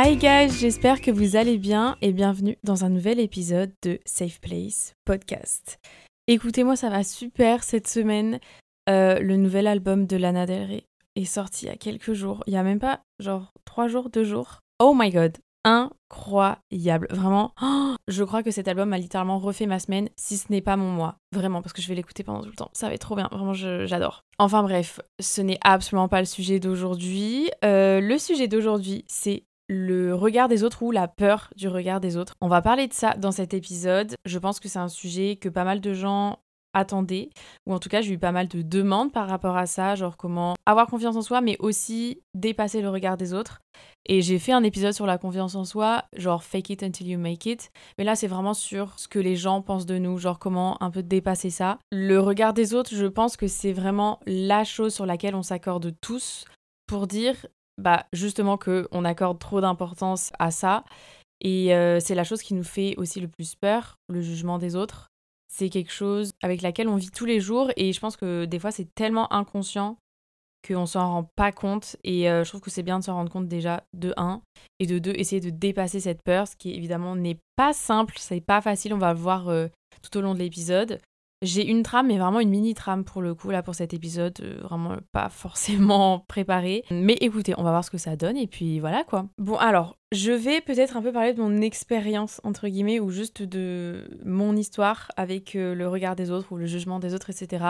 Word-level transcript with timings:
Hi 0.00 0.16
guys, 0.16 0.50
j'espère 0.50 1.00
que 1.00 1.10
vous 1.10 1.34
allez 1.34 1.58
bien 1.58 1.96
et 2.02 2.12
bienvenue 2.12 2.56
dans 2.62 2.84
un 2.84 2.88
nouvel 2.88 3.18
épisode 3.18 3.72
de 3.82 3.98
Safe 4.06 4.40
Place 4.40 4.92
Podcast. 5.04 5.80
Écoutez-moi, 6.28 6.76
ça 6.76 6.88
va 6.88 7.02
super 7.02 7.64
cette 7.64 7.88
semaine. 7.88 8.38
Euh, 8.88 9.18
le 9.18 9.34
nouvel 9.34 9.66
album 9.66 10.06
de 10.06 10.16
Lana 10.16 10.46
Del 10.46 10.68
Rey 10.68 10.84
est 11.16 11.24
sorti 11.24 11.64
il 11.64 11.68
y 11.70 11.72
a 11.72 11.76
quelques 11.76 12.12
jours. 12.12 12.44
Il 12.46 12.52
y 12.52 12.56
a 12.56 12.62
même 12.62 12.78
pas, 12.78 13.00
genre, 13.18 13.52
trois 13.64 13.88
jours, 13.88 14.08
deux 14.08 14.22
jours. 14.22 14.60
Oh 14.78 14.94
my 14.96 15.10
god, 15.10 15.36
incroyable. 15.64 17.08
Vraiment, 17.10 17.52
oh, 17.60 17.96
je 18.06 18.22
crois 18.22 18.44
que 18.44 18.52
cet 18.52 18.68
album 18.68 18.92
a 18.92 18.98
littéralement 18.98 19.40
refait 19.40 19.66
ma 19.66 19.80
semaine, 19.80 20.10
si 20.14 20.36
ce 20.36 20.52
n'est 20.52 20.62
pas 20.62 20.76
mon 20.76 20.92
mois. 20.92 21.16
Vraiment, 21.34 21.60
parce 21.60 21.72
que 21.72 21.82
je 21.82 21.88
vais 21.88 21.96
l'écouter 21.96 22.22
pendant 22.22 22.42
tout 22.42 22.50
le 22.50 22.54
temps. 22.54 22.70
Ça 22.72 22.86
va 22.86 22.94
être 22.94 23.00
trop 23.00 23.16
bien. 23.16 23.28
Vraiment, 23.32 23.52
j'adore. 23.52 24.22
Enfin 24.38 24.62
bref, 24.62 25.00
ce 25.18 25.40
n'est 25.40 25.58
absolument 25.64 26.08
pas 26.08 26.20
le 26.20 26.26
sujet 26.26 26.60
d'aujourd'hui. 26.60 27.50
Euh, 27.64 28.00
le 28.00 28.16
sujet 28.16 28.46
d'aujourd'hui, 28.46 29.04
c'est 29.08 29.42
le 29.68 30.14
regard 30.14 30.48
des 30.48 30.64
autres 30.64 30.82
ou 30.82 30.90
la 30.90 31.08
peur 31.08 31.50
du 31.56 31.68
regard 31.68 32.00
des 32.00 32.16
autres. 32.16 32.34
On 32.40 32.48
va 32.48 32.62
parler 32.62 32.88
de 32.88 32.94
ça 32.94 33.14
dans 33.14 33.32
cet 33.32 33.54
épisode. 33.54 34.14
Je 34.24 34.38
pense 34.38 34.60
que 34.60 34.68
c'est 34.68 34.78
un 34.78 34.88
sujet 34.88 35.36
que 35.36 35.48
pas 35.48 35.64
mal 35.64 35.80
de 35.80 35.92
gens 35.92 36.38
attendaient, 36.74 37.30
ou 37.66 37.72
en 37.72 37.78
tout 37.78 37.88
cas 37.88 38.02
j'ai 38.02 38.12
eu 38.12 38.18
pas 38.18 38.32
mal 38.32 38.48
de 38.48 38.62
demandes 38.62 39.12
par 39.12 39.28
rapport 39.28 39.56
à 39.56 39.66
ça, 39.66 39.94
genre 39.94 40.16
comment 40.16 40.54
avoir 40.66 40.86
confiance 40.86 41.16
en 41.16 41.22
soi, 41.22 41.40
mais 41.40 41.56
aussi 41.60 42.20
dépasser 42.34 42.82
le 42.82 42.90
regard 42.90 43.16
des 43.16 43.32
autres. 43.32 43.60
Et 44.06 44.22
j'ai 44.22 44.38
fait 44.38 44.52
un 44.52 44.62
épisode 44.62 44.92
sur 44.92 45.06
la 45.06 45.18
confiance 45.18 45.54
en 45.54 45.64
soi, 45.64 46.04
genre 46.16 46.42
fake 46.42 46.70
it 46.70 46.82
until 46.82 47.08
you 47.08 47.18
make 47.18 47.46
it. 47.46 47.70
Mais 47.96 48.04
là, 48.04 48.16
c'est 48.16 48.26
vraiment 48.26 48.54
sur 48.54 48.98
ce 48.98 49.08
que 49.08 49.18
les 49.18 49.36
gens 49.36 49.62
pensent 49.62 49.86
de 49.86 49.98
nous, 49.98 50.18
genre 50.18 50.38
comment 50.38 50.82
un 50.82 50.90
peu 50.90 51.02
dépasser 51.02 51.50
ça. 51.50 51.78
Le 51.90 52.20
regard 52.20 52.54
des 52.54 52.74
autres, 52.74 52.94
je 52.94 53.06
pense 53.06 53.36
que 53.36 53.48
c'est 53.48 53.72
vraiment 53.72 54.20
la 54.26 54.64
chose 54.64 54.94
sur 54.94 55.06
laquelle 55.06 55.34
on 55.34 55.42
s'accorde 55.42 55.94
tous 56.00 56.44
pour 56.86 57.06
dire 57.06 57.34
bah 57.78 58.06
justement 58.12 58.58
qu'on 58.58 59.04
accorde 59.04 59.38
trop 59.38 59.60
d'importance 59.60 60.32
à 60.38 60.50
ça. 60.50 60.84
Et 61.40 61.74
euh, 61.74 62.00
c'est 62.00 62.16
la 62.16 62.24
chose 62.24 62.42
qui 62.42 62.54
nous 62.54 62.64
fait 62.64 62.96
aussi 62.96 63.20
le 63.20 63.28
plus 63.28 63.54
peur, 63.54 63.96
le 64.08 64.20
jugement 64.20 64.58
des 64.58 64.74
autres. 64.76 65.08
C'est 65.50 65.70
quelque 65.70 65.92
chose 65.92 66.32
avec 66.42 66.60
laquelle 66.60 66.88
on 66.88 66.96
vit 66.96 67.10
tous 67.10 67.24
les 67.24 67.40
jours 67.40 67.70
et 67.76 67.92
je 67.92 68.00
pense 68.00 68.16
que 68.16 68.44
des 68.44 68.58
fois 68.58 68.70
c'est 68.70 68.92
tellement 68.94 69.32
inconscient 69.32 69.96
qu'on 70.66 70.86
s'en 70.86 71.08
rend 71.08 71.30
pas 71.36 71.52
compte 71.52 71.96
et 72.04 72.28
euh, 72.28 72.44
je 72.44 72.50
trouve 72.50 72.60
que 72.60 72.70
c'est 72.70 72.82
bien 72.82 72.98
de 72.98 73.04
s'en 73.04 73.14
rendre 73.14 73.30
compte 73.30 73.48
déjà 73.48 73.84
de 73.94 74.12
un 74.16 74.42
et 74.80 74.86
de 74.86 74.98
deux 74.98 75.12
essayer 75.14 75.40
de 75.40 75.50
dépasser 75.50 76.00
cette 76.00 76.22
peur 76.22 76.48
ce 76.48 76.56
qui 76.56 76.74
évidemment 76.74 77.14
n'est 77.14 77.38
pas 77.56 77.72
simple 77.72 78.16
c'est 78.18 78.40
pas 78.40 78.60
facile 78.60 78.92
on 78.92 78.98
va 78.98 79.12
le 79.12 79.18
voir 79.18 79.48
euh, 79.48 79.68
tout 80.02 80.18
au 80.18 80.20
long 80.20 80.34
de 80.34 80.40
l'épisode 80.40 81.00
j'ai 81.42 81.66
une 81.66 81.82
trame, 81.82 82.08
mais 82.08 82.18
vraiment 82.18 82.40
une 82.40 82.50
mini 82.50 82.74
trame 82.74 83.04
pour 83.04 83.22
le 83.22 83.34
coup, 83.34 83.50
là, 83.50 83.62
pour 83.62 83.74
cet 83.74 83.94
épisode. 83.94 84.38
Euh, 84.42 84.60
vraiment 84.62 84.96
pas 85.12 85.28
forcément 85.30 86.24
préparé. 86.28 86.84
Mais 86.90 87.16
écoutez, 87.20 87.54
on 87.56 87.62
va 87.62 87.70
voir 87.70 87.84
ce 87.84 87.90
que 87.90 87.98
ça 87.98 88.16
donne, 88.16 88.36
et 88.36 88.46
puis 88.46 88.80
voilà 88.80 89.04
quoi. 89.04 89.26
Bon, 89.38 89.56
alors, 89.56 89.96
je 90.12 90.32
vais 90.32 90.60
peut-être 90.60 90.96
un 90.96 91.02
peu 91.02 91.12
parler 91.12 91.34
de 91.34 91.40
mon 91.42 91.60
expérience, 91.60 92.40
entre 92.44 92.68
guillemets, 92.68 93.00
ou 93.00 93.10
juste 93.10 93.42
de 93.42 94.08
mon 94.24 94.56
histoire 94.56 95.10
avec 95.16 95.54
euh, 95.54 95.74
le 95.74 95.88
regard 95.88 96.16
des 96.16 96.30
autres, 96.30 96.52
ou 96.52 96.56
le 96.56 96.66
jugement 96.66 96.98
des 96.98 97.14
autres, 97.14 97.30
etc. 97.30 97.64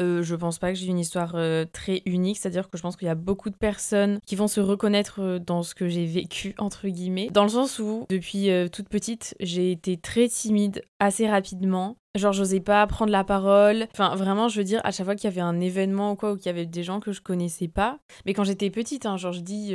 Euh, 0.00 0.22
je 0.22 0.34
pense 0.34 0.58
pas 0.58 0.72
que 0.72 0.78
j'ai 0.78 0.86
une 0.86 0.98
histoire 0.98 1.32
euh, 1.34 1.64
très 1.70 2.02
unique, 2.06 2.38
c'est-à-dire 2.38 2.68
que 2.68 2.76
je 2.76 2.82
pense 2.82 2.96
qu'il 2.96 3.06
y 3.06 3.10
a 3.10 3.14
beaucoup 3.14 3.50
de 3.50 3.56
personnes 3.56 4.18
qui 4.26 4.34
vont 4.36 4.48
se 4.48 4.60
reconnaître 4.60 5.20
euh, 5.20 5.38
dans 5.38 5.62
ce 5.62 5.74
que 5.74 5.88
j'ai 5.88 6.04
vécu, 6.04 6.54
entre 6.58 6.88
guillemets, 6.88 7.28
dans 7.32 7.44
le 7.44 7.48
sens 7.48 7.78
où, 7.78 8.06
depuis 8.08 8.48
toute 8.72 8.88
petite, 8.88 9.34
j'ai 9.40 9.70
été 9.70 9.96
très 9.96 10.28
timide 10.28 10.82
assez 10.98 11.28
rapidement. 11.28 11.96
Genre, 12.16 12.32
j'osais 12.32 12.60
pas 12.60 12.86
prendre 12.86 13.10
la 13.10 13.24
parole. 13.24 13.86
Enfin, 13.92 14.14
vraiment, 14.14 14.48
je 14.48 14.58
veux 14.58 14.64
dire, 14.64 14.80
à 14.84 14.92
chaque 14.92 15.06
fois 15.06 15.16
qu'il 15.16 15.24
y 15.24 15.32
avait 15.32 15.40
un 15.40 15.60
événement 15.60 16.12
ou 16.12 16.16
quoi, 16.16 16.32
ou 16.32 16.36
qu'il 16.36 16.46
y 16.46 16.48
avait 16.48 16.66
des 16.66 16.84
gens 16.84 17.00
que 17.00 17.12
je 17.12 17.20
connaissais 17.20 17.66
pas, 17.66 17.98
mais 18.24 18.34
quand 18.34 18.44
j'étais 18.44 18.70
petite, 18.70 19.04
hein, 19.04 19.16
genre, 19.16 19.32
je 19.32 19.40
dis 19.40 19.74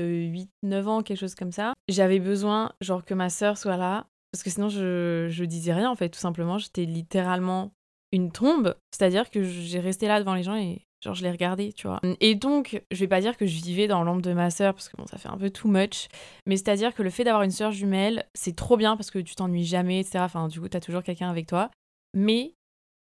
8-9 0.63 0.87
ans, 0.87 1.01
quelque 1.01 1.19
chose 1.19 1.35
comme 1.35 1.51
ça, 1.51 1.73
j'avais 1.89 2.19
besoin, 2.19 2.71
genre, 2.79 3.03
que 3.03 3.13
ma 3.13 3.29
sœur 3.29 3.57
soit 3.57 3.77
là, 3.77 4.07
parce 4.31 4.43
que 4.43 4.49
sinon, 4.49 4.69
je, 4.69 5.27
je 5.29 5.43
disais 5.43 5.73
rien, 5.73 5.89
en 5.89 5.95
fait, 5.95 6.09
tout 6.09 6.19
simplement. 6.19 6.57
J'étais 6.57 6.85
littéralement 6.85 7.71
une 8.11 8.31
tombe, 8.31 8.75
c'est-à-dire 8.91 9.29
que 9.29 9.43
j'ai 9.43 9.79
resté 9.79 10.07
là 10.07 10.19
devant 10.19 10.33
les 10.33 10.43
gens 10.43 10.55
et 10.55 10.85
genre 11.03 11.13
je 11.13 11.23
les 11.23 11.31
regardais, 11.31 11.71
tu 11.71 11.87
vois. 11.87 11.99
Et 12.19 12.35
donc, 12.35 12.81
je 12.91 12.99
vais 12.99 13.07
pas 13.07 13.21
dire 13.21 13.37
que 13.37 13.45
je 13.45 13.61
vivais 13.61 13.87
dans 13.87 14.03
l'ombre 14.03 14.21
de 14.21 14.33
ma 14.33 14.49
sœur 14.49 14.73
parce 14.73 14.89
que 14.89 14.97
bon, 14.97 15.05
ça 15.07 15.17
fait 15.17 15.29
un 15.29 15.37
peu 15.37 15.49
too 15.49 15.69
much, 15.69 16.07
mais 16.45 16.57
c'est-à-dire 16.57 16.93
que 16.93 17.03
le 17.03 17.09
fait 17.09 17.23
d'avoir 17.23 17.43
une 17.43 17.51
sœur 17.51 17.71
jumelle, 17.71 18.25
c'est 18.33 18.55
trop 18.55 18.77
bien 18.77 18.97
parce 18.97 19.11
que 19.11 19.19
tu 19.19 19.35
t'ennuies 19.35 19.65
jamais, 19.65 19.99
etc. 19.99 20.19
Enfin, 20.19 20.47
du 20.47 20.59
coup, 20.59 20.67
t'as 20.67 20.81
toujours 20.81 21.03
quelqu'un 21.03 21.29
avec 21.29 21.47
toi, 21.47 21.69
mais 22.13 22.53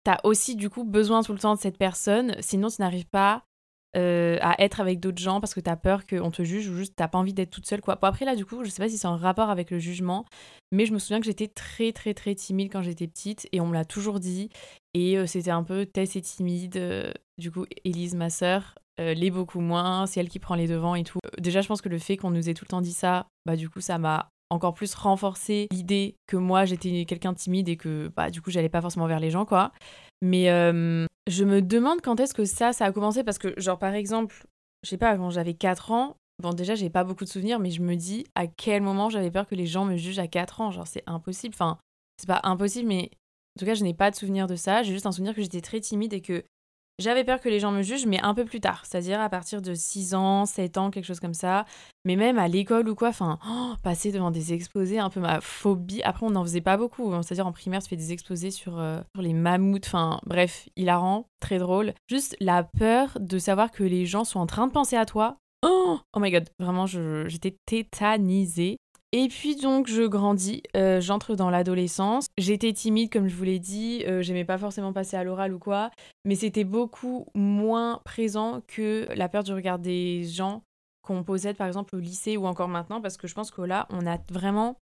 t'as 0.03 0.19
aussi 0.23 0.55
du 0.55 0.69
coup 0.69 0.83
besoin 0.83 1.23
tout 1.23 1.33
le 1.33 1.39
temps 1.39 1.55
de 1.55 1.59
cette 1.59 1.77
personne, 1.77 2.35
sinon 2.39 2.69
tu 2.69 2.81
n'arrives 2.81 3.07
pas 3.07 3.43
euh, 3.95 4.37
à 4.41 4.61
être 4.61 4.81
avec 4.81 4.99
d'autres 4.99 5.21
gens 5.21 5.39
parce 5.39 5.53
que 5.53 5.61
t'as 5.61 5.77
peur 5.77 6.05
qu'on 6.05 6.29
te 6.29 6.43
juge 6.43 6.67
ou 6.67 6.75
juste 6.75 6.95
t'as 6.97 7.07
pas 7.07 7.17
envie 7.17 7.33
d'être 7.33 7.49
toute 7.49 7.65
seule 7.65 7.79
quoi. 7.79 7.97
Après 8.01 8.25
là 8.25 8.35
du 8.35 8.45
coup 8.45 8.63
je 8.65 8.69
sais 8.69 8.83
pas 8.83 8.89
si 8.89 8.97
c'est 8.97 9.07
en 9.07 9.15
rapport 9.15 9.49
avec 9.49 9.71
le 9.71 9.79
jugement 9.79 10.25
mais 10.73 10.85
je 10.85 10.91
me 10.91 10.99
souviens 10.99 11.21
que 11.21 11.25
j'étais 11.25 11.47
très 11.47 11.93
très 11.93 12.13
très 12.13 12.35
timide 12.35 12.69
quand 12.69 12.81
j'étais 12.81 13.07
petite 13.07 13.47
et 13.53 13.61
on 13.61 13.67
me 13.67 13.73
l'a 13.73 13.85
toujours 13.85 14.19
dit 14.19 14.49
et 14.95 15.17
euh, 15.17 15.27
c'était 15.27 15.51
un 15.51 15.63
peu 15.63 15.85
Tess 15.85 16.15
et 16.15 16.21
timide. 16.21 16.77
Euh, 16.77 17.11
du 17.37 17.51
coup 17.51 17.65
Elise 17.83 18.15
ma 18.15 18.29
sœur 18.29 18.75
l'est 18.97 19.29
beaucoup 19.29 19.59
moins, 19.59 20.05
c'est 20.05 20.21
elle 20.21 20.29
qui 20.29 20.39
prend 20.39 20.55
les 20.55 20.67
devants 20.67 20.95
et 20.95 21.03
tout. 21.03 21.19
Déjà 21.37 21.59
je 21.59 21.67
pense 21.67 21.81
que 21.81 21.89
le 21.89 21.99
fait 21.99 22.15
qu'on 22.15 22.31
nous 22.31 22.49
ait 22.49 22.53
tout 22.53 22.63
le 22.63 22.69
temps 22.69 22.79
dit 22.79 22.93
ça 22.93 23.27
bah 23.45 23.57
du 23.57 23.69
coup 23.69 23.81
ça 23.81 23.97
m'a 23.97 24.29
encore 24.49 24.73
plus 24.73 24.95
renforcé 24.95 25.67
l'idée 25.69 26.15
que 26.27 26.37
moi 26.37 26.63
j'étais 26.63 27.03
quelqu'un 27.03 27.33
de 27.33 27.37
timide 27.37 27.67
et 27.67 27.75
que 27.75 28.09
bah 28.15 28.31
du 28.31 28.41
coup 28.41 28.51
j'allais 28.51 28.69
pas 28.69 28.81
forcément 28.81 29.05
vers 29.05 29.19
les 29.19 29.31
gens 29.31 29.43
quoi. 29.43 29.73
Mais 30.21 30.49
je 31.27 31.43
me 31.43 31.61
demande 31.61 32.01
quand 32.01 32.19
est-ce 32.19 32.33
que 32.33 32.45
ça, 32.45 32.73
ça 32.73 32.85
a 32.85 32.91
commencé 32.91 33.23
parce 33.23 33.37
que, 33.37 33.59
genre, 33.59 33.79
par 33.79 33.93
exemple, 33.93 34.45
je 34.83 34.89
sais 34.89 34.97
pas, 34.97 35.15
quand 35.17 35.29
j'avais 35.29 35.55
4 35.55 35.91
ans, 35.91 36.17
bon, 36.41 36.53
déjà, 36.53 36.75
j'ai 36.75 36.89
pas 36.89 37.03
beaucoup 37.03 37.23
de 37.23 37.29
souvenirs, 37.29 37.59
mais 37.59 37.71
je 37.71 37.81
me 37.81 37.95
dis 37.95 38.25
à 38.35 38.47
quel 38.47 38.81
moment 38.81 39.09
j'avais 39.09 39.31
peur 39.31 39.47
que 39.47 39.55
les 39.55 39.65
gens 39.65 39.85
me 39.85 39.97
jugent 39.97 40.19
à 40.19 40.27
4 40.27 40.61
ans. 40.61 40.71
Genre, 40.71 40.87
c'est 40.87 41.03
impossible. 41.07 41.55
Enfin, 41.55 41.79
c'est 42.19 42.27
pas 42.27 42.41
impossible, 42.43 42.87
mais 42.87 43.09
en 43.55 43.59
tout 43.59 43.65
cas, 43.65 43.73
je 43.73 43.83
n'ai 43.83 43.93
pas 43.93 44.11
de 44.11 44.15
souvenir 44.15 44.47
de 44.47 44.55
ça. 44.55 44.83
J'ai 44.83 44.91
juste 44.91 45.05
un 45.05 45.11
souvenir 45.11 45.33
que 45.33 45.41
j'étais 45.41 45.61
très 45.61 45.79
timide 45.79 46.13
et 46.13 46.21
que 46.21 46.43
j'avais 46.97 47.25
peur 47.25 47.41
que 47.41 47.49
les 47.49 47.59
gens 47.59 47.71
me 47.71 47.81
jugent, 47.81 48.05
mais 48.05 48.21
un 48.21 48.33
peu 48.33 48.45
plus 48.45 48.61
tard, 48.61 48.85
c'est-à-dire 48.85 49.19
à 49.19 49.27
partir 49.27 49.61
de 49.61 49.73
6 49.73 50.15
ans, 50.15 50.45
7 50.45 50.77
ans, 50.77 50.91
quelque 50.91 51.05
chose 51.05 51.19
comme 51.19 51.33
ça. 51.33 51.65
Mais 52.05 52.15
même 52.15 52.37
à 52.37 52.47
l'école 52.47 52.87
ou 52.87 52.95
quoi, 52.95 53.09
enfin, 53.09 53.37
oh, 53.45 53.73
passer 53.83 54.13
devant 54.13 54.31
des 54.31 54.53
exposés, 54.53 54.99
un 54.99 55.09
peu 55.09 55.19
ma 55.19 55.41
phobie. 55.41 56.01
Après, 56.03 56.25
on 56.25 56.29
n'en 56.29 56.43
faisait 56.43 56.61
pas 56.61 56.77
beaucoup, 56.77 57.11
c'est-à-dire 57.21 57.47
en 57.47 57.51
primaire, 57.51 57.83
tu 57.83 57.89
fais 57.89 57.97
des 57.97 58.13
exposés 58.13 58.51
sur, 58.51 58.79
euh, 58.79 59.01
sur 59.13 59.21
les 59.21 59.33
mammouths, 59.33 59.87
enfin, 59.87 60.21
bref, 60.25 60.69
hilarant, 60.77 61.27
très 61.41 61.57
drôle. 61.57 61.93
Juste 62.09 62.37
la 62.39 62.63
peur 62.63 63.17
de 63.19 63.39
savoir 63.39 63.71
que 63.71 63.83
les 63.83 64.05
gens 64.05 64.23
sont 64.23 64.39
en 64.39 64.47
train 64.47 64.67
de 64.67 64.71
penser 64.71 64.95
à 64.95 65.05
toi. 65.05 65.37
Oh, 65.65 65.99
oh 66.13 66.19
my 66.19 66.31
god, 66.31 66.49
vraiment, 66.59 66.85
j'étais 66.85 67.57
tétanisée. 67.65 68.77
Et 69.17 69.29
puis 69.29 69.55
donc 69.55 69.87
je 69.87 70.03
grandis, 70.03 70.61
euh, 70.75 70.99
j'entre 70.99 71.35
dans 71.35 71.49
l'adolescence. 71.49 72.25
J'étais 72.37 72.73
timide 72.73 73.09
comme 73.09 73.29
je 73.29 73.35
vous 73.35 73.45
l'ai 73.45 73.59
dit, 73.59 74.03
euh, 74.05 74.21
j'aimais 74.21 74.43
pas 74.43 74.57
forcément 74.57 74.91
passer 74.91 75.15
à 75.15 75.23
l'oral 75.23 75.53
ou 75.53 75.57
quoi, 75.57 75.89
mais 76.25 76.35
c'était 76.35 76.65
beaucoup 76.65 77.25
moins 77.33 78.01
présent 78.03 78.61
que 78.67 79.07
la 79.15 79.29
peur 79.29 79.45
du 79.45 79.53
regard 79.53 79.79
des 79.79 80.25
gens 80.25 80.63
qu'on 81.01 81.23
possède 81.23 81.55
par 81.55 81.67
exemple 81.67 81.95
au 81.95 81.99
lycée 81.99 82.35
ou 82.35 82.45
encore 82.45 82.67
maintenant 82.67 82.99
parce 82.99 83.15
que 83.15 83.25
je 83.25 83.33
pense 83.33 83.51
que 83.51 83.61
là 83.61 83.87
on 83.89 84.05
a 84.05 84.17
vraiment 84.29 84.75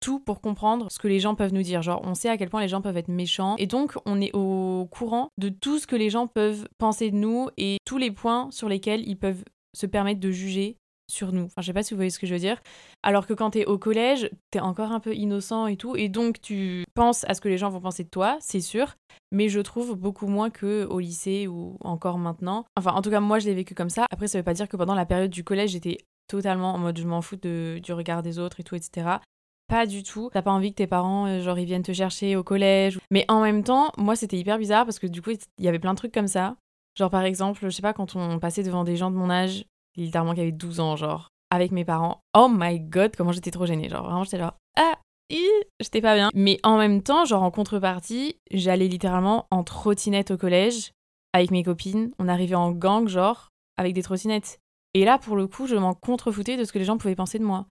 tout 0.00 0.18
pour 0.18 0.40
comprendre 0.40 0.90
ce 0.90 0.98
que 0.98 1.08
les 1.08 1.20
gens 1.20 1.34
peuvent 1.34 1.52
nous 1.52 1.62
dire. 1.62 1.82
Genre, 1.82 2.00
on 2.04 2.14
sait 2.14 2.30
à 2.30 2.38
quel 2.38 2.48
point 2.48 2.62
les 2.62 2.68
gens 2.68 2.80
peuvent 2.80 2.96
être 2.96 3.08
méchants. 3.08 3.56
Et 3.56 3.66
donc, 3.66 3.94
on 4.04 4.20
est 4.20 4.34
au 4.34 4.86
courant 4.90 5.28
de 5.38 5.48
tout 5.48 5.78
ce 5.78 5.86
que 5.86 5.96
les 5.96 6.10
gens 6.10 6.26
peuvent 6.26 6.68
penser 6.76 7.10
de 7.10 7.16
nous 7.16 7.48
et 7.56 7.78
tous 7.86 7.96
les 7.96 8.10
points 8.10 8.50
sur 8.50 8.68
lesquels 8.68 9.08
ils 9.08 9.16
peuvent 9.16 9.44
se 9.74 9.86
permettre 9.86 10.20
de 10.20 10.30
juger 10.30 10.76
sur 11.08 11.32
nous. 11.32 11.44
Enfin, 11.44 11.60
je 11.60 11.66
sais 11.66 11.72
pas 11.72 11.82
si 11.82 11.94
vous 11.94 11.98
voyez 11.98 12.10
ce 12.10 12.18
que 12.18 12.26
je 12.26 12.34
veux 12.34 12.40
dire. 12.40 12.60
Alors 13.02 13.26
que 13.26 13.34
quand 13.34 13.50
t'es 13.50 13.66
au 13.66 13.78
collège, 13.78 14.30
t'es 14.50 14.60
encore 14.60 14.92
un 14.92 15.00
peu 15.00 15.14
innocent 15.14 15.66
et 15.66 15.76
tout, 15.76 15.96
et 15.96 16.08
donc 16.08 16.40
tu 16.40 16.84
penses 16.94 17.24
à 17.28 17.34
ce 17.34 17.40
que 17.40 17.48
les 17.48 17.58
gens 17.58 17.70
vont 17.70 17.80
penser 17.80 18.04
de 18.04 18.08
toi, 18.08 18.36
c'est 18.40 18.60
sûr, 18.60 18.94
mais 19.32 19.48
je 19.48 19.60
trouve 19.60 19.94
beaucoup 19.96 20.26
moins 20.26 20.50
que 20.50 20.84
au 20.84 21.00
lycée 21.00 21.46
ou 21.46 21.76
encore 21.80 22.18
maintenant. 22.18 22.64
Enfin, 22.76 22.92
en 22.92 23.02
tout 23.02 23.10
cas, 23.10 23.20
moi, 23.20 23.38
je 23.38 23.46
l'ai 23.46 23.54
vécu 23.54 23.74
comme 23.74 23.90
ça. 23.90 24.06
Après, 24.10 24.28
ça 24.28 24.38
veut 24.38 24.44
pas 24.44 24.54
dire 24.54 24.68
que 24.68 24.76
pendant 24.76 24.94
la 24.94 25.06
période 25.06 25.30
du 25.30 25.44
collège, 25.44 25.70
j'étais 25.70 25.98
totalement 26.28 26.74
en 26.74 26.78
mode 26.78 26.98
je 26.98 27.06
m'en 27.06 27.20
fous 27.20 27.36
de, 27.36 27.80
du 27.82 27.92
regard 27.92 28.22
des 28.22 28.38
autres 28.38 28.60
et 28.60 28.64
tout, 28.64 28.74
etc. 28.74 29.18
Pas 29.66 29.86
du 29.86 30.02
tout. 30.02 30.30
T'as 30.32 30.42
pas 30.42 30.52
envie 30.52 30.70
que 30.70 30.76
tes 30.76 30.86
parents, 30.86 31.26
euh, 31.26 31.40
genre, 31.40 31.58
ils 31.58 31.64
viennent 31.64 31.82
te 31.82 31.92
chercher 31.92 32.36
au 32.36 32.42
collège. 32.42 32.98
Mais 33.10 33.24
en 33.28 33.42
même 33.42 33.64
temps, 33.64 33.92
moi, 33.96 34.16
c'était 34.16 34.38
hyper 34.38 34.58
bizarre 34.58 34.84
parce 34.84 34.98
que 34.98 35.06
du 35.06 35.22
coup, 35.22 35.30
il 35.30 35.64
y 35.64 35.68
avait 35.68 35.78
plein 35.78 35.92
de 35.92 35.98
trucs 35.98 36.12
comme 36.12 36.28
ça. 36.28 36.56
Genre, 36.96 37.10
par 37.10 37.24
exemple, 37.24 37.60
je 37.62 37.70
sais 37.70 37.82
pas, 37.82 37.92
quand 37.92 38.14
on 38.14 38.38
passait 38.38 38.62
devant 38.62 38.84
des 38.84 38.96
gens 38.96 39.10
de 39.10 39.16
mon 39.16 39.30
âge, 39.30 39.64
littéralement 39.96 40.34
qui 40.34 40.40
avaient 40.40 40.52
12 40.52 40.80
ans, 40.80 40.96
genre, 40.96 41.30
avec 41.50 41.72
mes 41.72 41.84
parents. 41.84 42.20
Oh 42.36 42.48
my 42.50 42.80
god, 42.80 43.14
comment 43.16 43.32
j'étais 43.32 43.50
trop 43.50 43.66
gênée. 43.66 43.88
Genre, 43.88 44.04
vraiment, 44.04 44.24
j'étais 44.24 44.38
là, 44.38 44.56
ah, 44.76 44.98
j'étais 45.80 46.00
pas 46.00 46.14
bien. 46.14 46.30
Mais 46.34 46.58
en 46.62 46.78
même 46.78 47.02
temps, 47.02 47.24
genre, 47.24 47.42
en 47.42 47.50
contrepartie, 47.50 48.36
j'allais 48.50 48.88
littéralement 48.88 49.46
en 49.50 49.64
trottinette 49.64 50.30
au 50.30 50.36
collège 50.36 50.92
avec 51.32 51.50
mes 51.50 51.62
copines. 51.62 52.12
On 52.18 52.28
arrivait 52.28 52.54
en 52.54 52.72
gang, 52.72 53.08
genre, 53.08 53.50
avec 53.76 53.94
des 53.94 54.02
trottinettes. 54.02 54.60
Et 54.94 55.04
là, 55.04 55.18
pour 55.18 55.36
le 55.36 55.46
coup, 55.46 55.66
je 55.66 55.76
m'en 55.76 55.94
contrefoutais 55.94 56.56
de 56.56 56.64
ce 56.64 56.72
que 56.72 56.78
les 56.78 56.84
gens 56.84 56.98
pouvaient 56.98 57.16
penser 57.16 57.38
de 57.38 57.44
moi. 57.44 57.66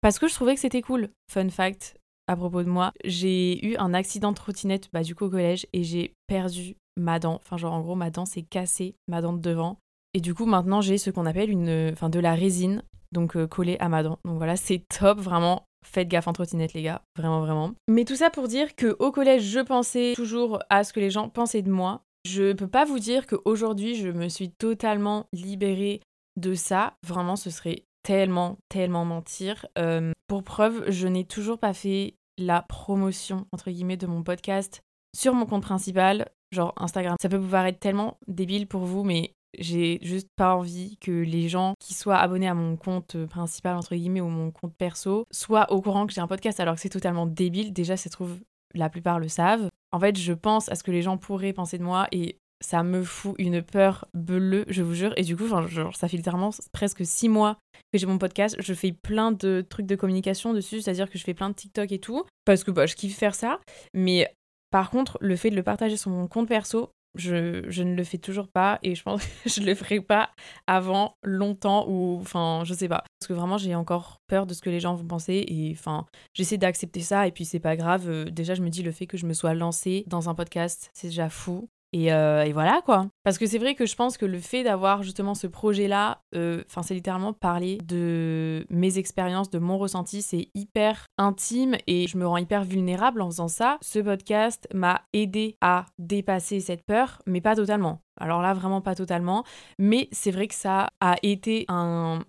Parce 0.00 0.18
que 0.18 0.28
je 0.28 0.34
trouvais 0.34 0.54
que 0.54 0.60
c'était 0.60 0.82
cool. 0.82 1.10
Fun 1.32 1.48
fact 1.48 1.96
à 2.26 2.36
propos 2.36 2.62
de 2.62 2.68
moi, 2.68 2.92
j'ai 3.04 3.64
eu 3.66 3.76
un 3.76 3.92
accident 3.92 4.30
de 4.30 4.36
trottinette, 4.36 4.88
bah, 4.92 5.02
du 5.02 5.14
coup, 5.14 5.26
au 5.26 5.30
collège, 5.30 5.66
et 5.72 5.82
j'ai 5.84 6.14
perdu 6.26 6.76
ma 6.96 7.18
dent. 7.18 7.40
Enfin, 7.42 7.56
genre, 7.56 7.74
en 7.74 7.80
gros, 7.80 7.94
ma 7.94 8.10
dent 8.10 8.24
s'est 8.24 8.42
cassée, 8.42 8.96
ma 9.08 9.20
dent 9.20 9.32
de 9.32 9.40
devant. 9.40 9.78
Et 10.14 10.20
du 10.20 10.34
coup, 10.34 10.46
maintenant, 10.46 10.80
j'ai 10.80 10.96
ce 10.96 11.10
qu'on 11.10 11.26
appelle 11.26 11.50
une, 11.50 11.90
enfin, 11.92 12.08
de 12.08 12.20
la 12.20 12.34
résine, 12.34 12.82
donc 13.12 13.36
euh, 13.36 13.46
collée 13.46 13.76
à 13.80 13.88
ma 13.88 14.02
dent. 14.02 14.18
Donc 14.24 14.36
voilà, 14.36 14.56
c'est 14.56 14.84
top, 14.88 15.18
vraiment. 15.18 15.66
Faites 15.84 16.08
gaffe 16.08 16.28
en 16.28 16.32
trottinette, 16.32 16.72
les 16.72 16.82
gars, 16.82 17.02
vraiment, 17.18 17.40
vraiment. 17.40 17.72
Mais 17.88 18.04
tout 18.04 18.16
ça 18.16 18.30
pour 18.30 18.48
dire 18.48 18.74
que 18.74 18.96
au 19.00 19.12
collège, 19.12 19.42
je 19.42 19.60
pensais 19.60 20.12
toujours 20.16 20.60
à 20.70 20.82
ce 20.82 20.92
que 20.92 21.00
les 21.00 21.10
gens 21.10 21.28
pensaient 21.28 21.62
de 21.62 21.70
moi. 21.70 22.02
Je 22.24 22.52
peux 22.54 22.68
pas 22.68 22.86
vous 22.86 22.98
dire 22.98 23.26
qu'aujourd'hui, 23.26 23.96
je 23.96 24.08
me 24.08 24.28
suis 24.28 24.50
totalement 24.50 25.26
libérée 25.34 26.00
de 26.40 26.54
ça. 26.54 26.94
Vraiment, 27.06 27.36
ce 27.36 27.50
serait 27.50 27.84
tellement, 28.02 28.56
tellement 28.70 29.04
mentir. 29.04 29.66
Euh, 29.78 30.12
pour 30.26 30.42
preuve, 30.42 30.90
je 30.90 31.06
n'ai 31.06 31.24
toujours 31.24 31.58
pas 31.58 31.74
fait 31.74 32.14
la 32.38 32.62
promotion, 32.62 33.46
entre 33.52 33.70
guillemets, 33.70 33.96
de 33.96 34.06
mon 34.06 34.22
podcast 34.22 34.80
sur 35.14 35.34
mon 35.34 35.46
compte 35.46 35.62
principal, 35.62 36.30
genre 36.50 36.72
Instagram. 36.76 37.16
Ça 37.20 37.28
peut 37.28 37.36
vous 37.36 37.50
paraître 37.50 37.78
tellement 37.78 38.18
débile 38.26 38.66
pour 38.66 38.84
vous, 38.84 39.04
mais 39.04 39.34
j'ai 39.58 39.98
juste 40.02 40.28
pas 40.36 40.54
envie 40.54 40.96
que 40.98 41.10
les 41.10 41.48
gens 41.48 41.74
qui 41.80 41.94
soient 41.94 42.18
abonnés 42.18 42.48
à 42.48 42.54
mon 42.54 42.76
compte 42.76 43.16
principal, 43.26 43.76
entre 43.76 43.94
guillemets, 43.94 44.20
ou 44.20 44.28
mon 44.28 44.50
compte 44.50 44.74
perso, 44.76 45.24
soient 45.30 45.70
au 45.72 45.80
courant 45.80 46.06
que 46.06 46.12
j'ai 46.12 46.20
un 46.20 46.26
podcast 46.26 46.60
alors 46.60 46.74
que 46.74 46.80
c'est 46.80 46.88
totalement 46.88 47.26
débile. 47.26 47.72
Déjà, 47.72 47.96
ça 47.96 48.04
se 48.04 48.10
trouve, 48.10 48.38
la 48.74 48.88
plupart 48.88 49.18
le 49.18 49.28
savent. 49.28 49.68
En 49.92 50.00
fait, 50.00 50.18
je 50.18 50.32
pense 50.32 50.68
à 50.70 50.74
ce 50.74 50.82
que 50.82 50.90
les 50.90 51.02
gens 51.02 51.16
pourraient 51.16 51.52
penser 51.52 51.78
de 51.78 51.84
moi 51.84 52.08
et 52.10 52.38
ça 52.60 52.82
me 52.82 53.02
fout 53.02 53.34
une 53.38 53.62
peur 53.62 54.06
bleue, 54.14 54.64
je 54.68 54.82
vous 54.82 54.94
jure. 54.94 55.12
Et 55.16 55.22
du 55.22 55.36
coup, 55.36 55.46
genre, 55.46 55.94
ça 55.94 56.08
fait 56.08 56.16
littéralement 56.16 56.50
presque 56.72 57.04
six 57.04 57.28
mois 57.28 57.58
que 57.92 57.98
j'ai 57.98 58.06
mon 58.06 58.18
podcast. 58.18 58.56
Je 58.58 58.74
fais 58.74 58.92
plein 58.92 59.32
de 59.32 59.64
trucs 59.68 59.86
de 59.86 59.96
communication 59.96 60.54
dessus, 60.54 60.80
c'est-à-dire 60.80 61.10
que 61.10 61.18
je 61.18 61.24
fais 61.24 61.34
plein 61.34 61.50
de 61.50 61.54
TikTok 61.54 61.92
et 61.92 61.98
tout, 61.98 62.24
parce 62.44 62.64
que 62.64 62.70
bah, 62.70 62.86
je 62.86 62.94
kiffe 62.94 63.18
faire 63.18 63.34
ça. 63.34 63.60
Mais 63.92 64.34
par 64.70 64.90
contre, 64.90 65.18
le 65.20 65.36
fait 65.36 65.50
de 65.50 65.56
le 65.56 65.62
partager 65.62 65.96
sur 65.96 66.10
mon 66.10 66.26
compte 66.26 66.48
perso, 66.48 66.90
je, 67.14 67.82
ne 67.82 67.94
le 67.94 68.04
fais 68.04 68.18
toujours 68.18 68.48
pas 68.48 68.78
et 68.82 68.94
je 68.94 69.02
pense 69.02 69.24
que 69.24 69.30
je 69.48 69.60
le 69.60 69.74
ferai 69.74 70.00
pas 70.00 70.30
avant 70.66 71.16
longtemps 71.22 71.86
ou 71.88 72.18
enfin 72.20 72.62
je 72.64 72.74
sais 72.74 72.88
pas. 72.88 73.04
Parce 73.18 73.28
que 73.28 73.32
vraiment 73.32 73.58
j'ai 73.58 73.74
encore 73.74 74.20
peur 74.26 74.46
de 74.46 74.54
ce 74.54 74.60
que 74.60 74.70
les 74.70 74.80
gens 74.80 74.94
vont 74.94 75.06
penser 75.06 75.44
et 75.46 75.72
enfin 75.72 76.06
j'essaie 76.32 76.58
d'accepter 76.58 77.00
ça 77.00 77.26
et 77.26 77.32
puis 77.32 77.44
c'est 77.44 77.60
pas 77.60 77.76
grave. 77.76 78.08
Euh, 78.08 78.24
déjà 78.24 78.54
je 78.54 78.62
me 78.62 78.68
dis 78.68 78.82
le 78.82 78.92
fait 78.92 79.06
que 79.06 79.16
je 79.16 79.26
me 79.26 79.34
sois 79.34 79.54
lancée 79.54 80.04
dans 80.06 80.28
un 80.28 80.34
podcast 80.34 80.90
c'est 80.94 81.08
déjà 81.08 81.28
fou 81.28 81.68
euh, 81.94 82.42
et, 82.42 82.52
voilà 82.52 82.82
quoi. 82.84 83.08
Parce 83.22 83.38
que 83.38 83.46
c'est 83.46 83.58
vrai 83.58 83.74
que 83.74 83.86
je 83.86 83.94
pense 83.94 84.16
que 84.16 84.26
le 84.26 84.38
fait 84.38 84.62
d'avoir 84.62 85.02
justement 85.02 85.34
ce 85.34 85.46
projet-là, 85.46 86.22
euh, 86.34 86.62
enfin 86.68 86.82
c'est 86.82 86.94
littéralement 86.94 87.32
parler 87.32 87.78
de 87.84 88.66
mes 88.70 88.98
expériences, 88.98 89.50
de 89.50 89.58
mon 89.58 89.78
ressenti, 89.78 90.22
c'est 90.22 90.48
hyper 90.54 91.06
intime 91.18 91.76
et 91.86 92.06
je 92.06 92.18
me 92.18 92.26
rends 92.26 92.36
hyper 92.36 92.64
vulnérable 92.64 93.22
en 93.22 93.30
faisant 93.30 93.48
ça. 93.48 93.78
Ce 93.82 93.98
podcast 93.98 94.68
m'a 94.74 95.02
aidé 95.12 95.56
à 95.60 95.86
dépasser 95.98 96.60
cette 96.60 96.84
peur, 96.84 97.22
mais 97.26 97.40
pas 97.40 97.56
totalement. 97.56 98.00
Alors 98.20 98.42
là, 98.42 98.54
vraiment 98.54 98.80
pas 98.80 98.94
totalement. 98.94 99.44
Mais 99.78 100.08
c'est 100.12 100.30
vrai 100.30 100.48
que 100.48 100.54
ça 100.54 100.90
a 101.00 101.16
été 101.22 101.64
un, 101.68 102.20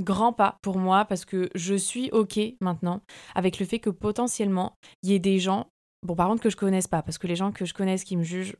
grand 0.00 0.32
pas 0.32 0.58
pour 0.62 0.78
moi 0.78 1.04
parce 1.04 1.24
que 1.24 1.50
je 1.56 1.74
suis 1.74 2.08
ok 2.12 2.38
maintenant 2.60 3.00
avec 3.34 3.58
le 3.58 3.66
fait 3.66 3.80
que 3.80 3.90
potentiellement 3.90 4.74
il 5.02 5.10
y 5.10 5.14
ait 5.14 5.18
des 5.18 5.40
gens 5.40 5.66
Bon, 6.06 6.14
par 6.14 6.28
contre, 6.28 6.42
que 6.42 6.50
je 6.50 6.56
connaisse 6.56 6.86
pas, 6.86 7.02
parce 7.02 7.18
que 7.18 7.26
les 7.26 7.34
gens 7.34 7.50
que 7.50 7.64
je 7.64 7.74
connaisse 7.74 8.04
qui 8.04 8.16
me 8.16 8.22
jugent, 8.22 8.56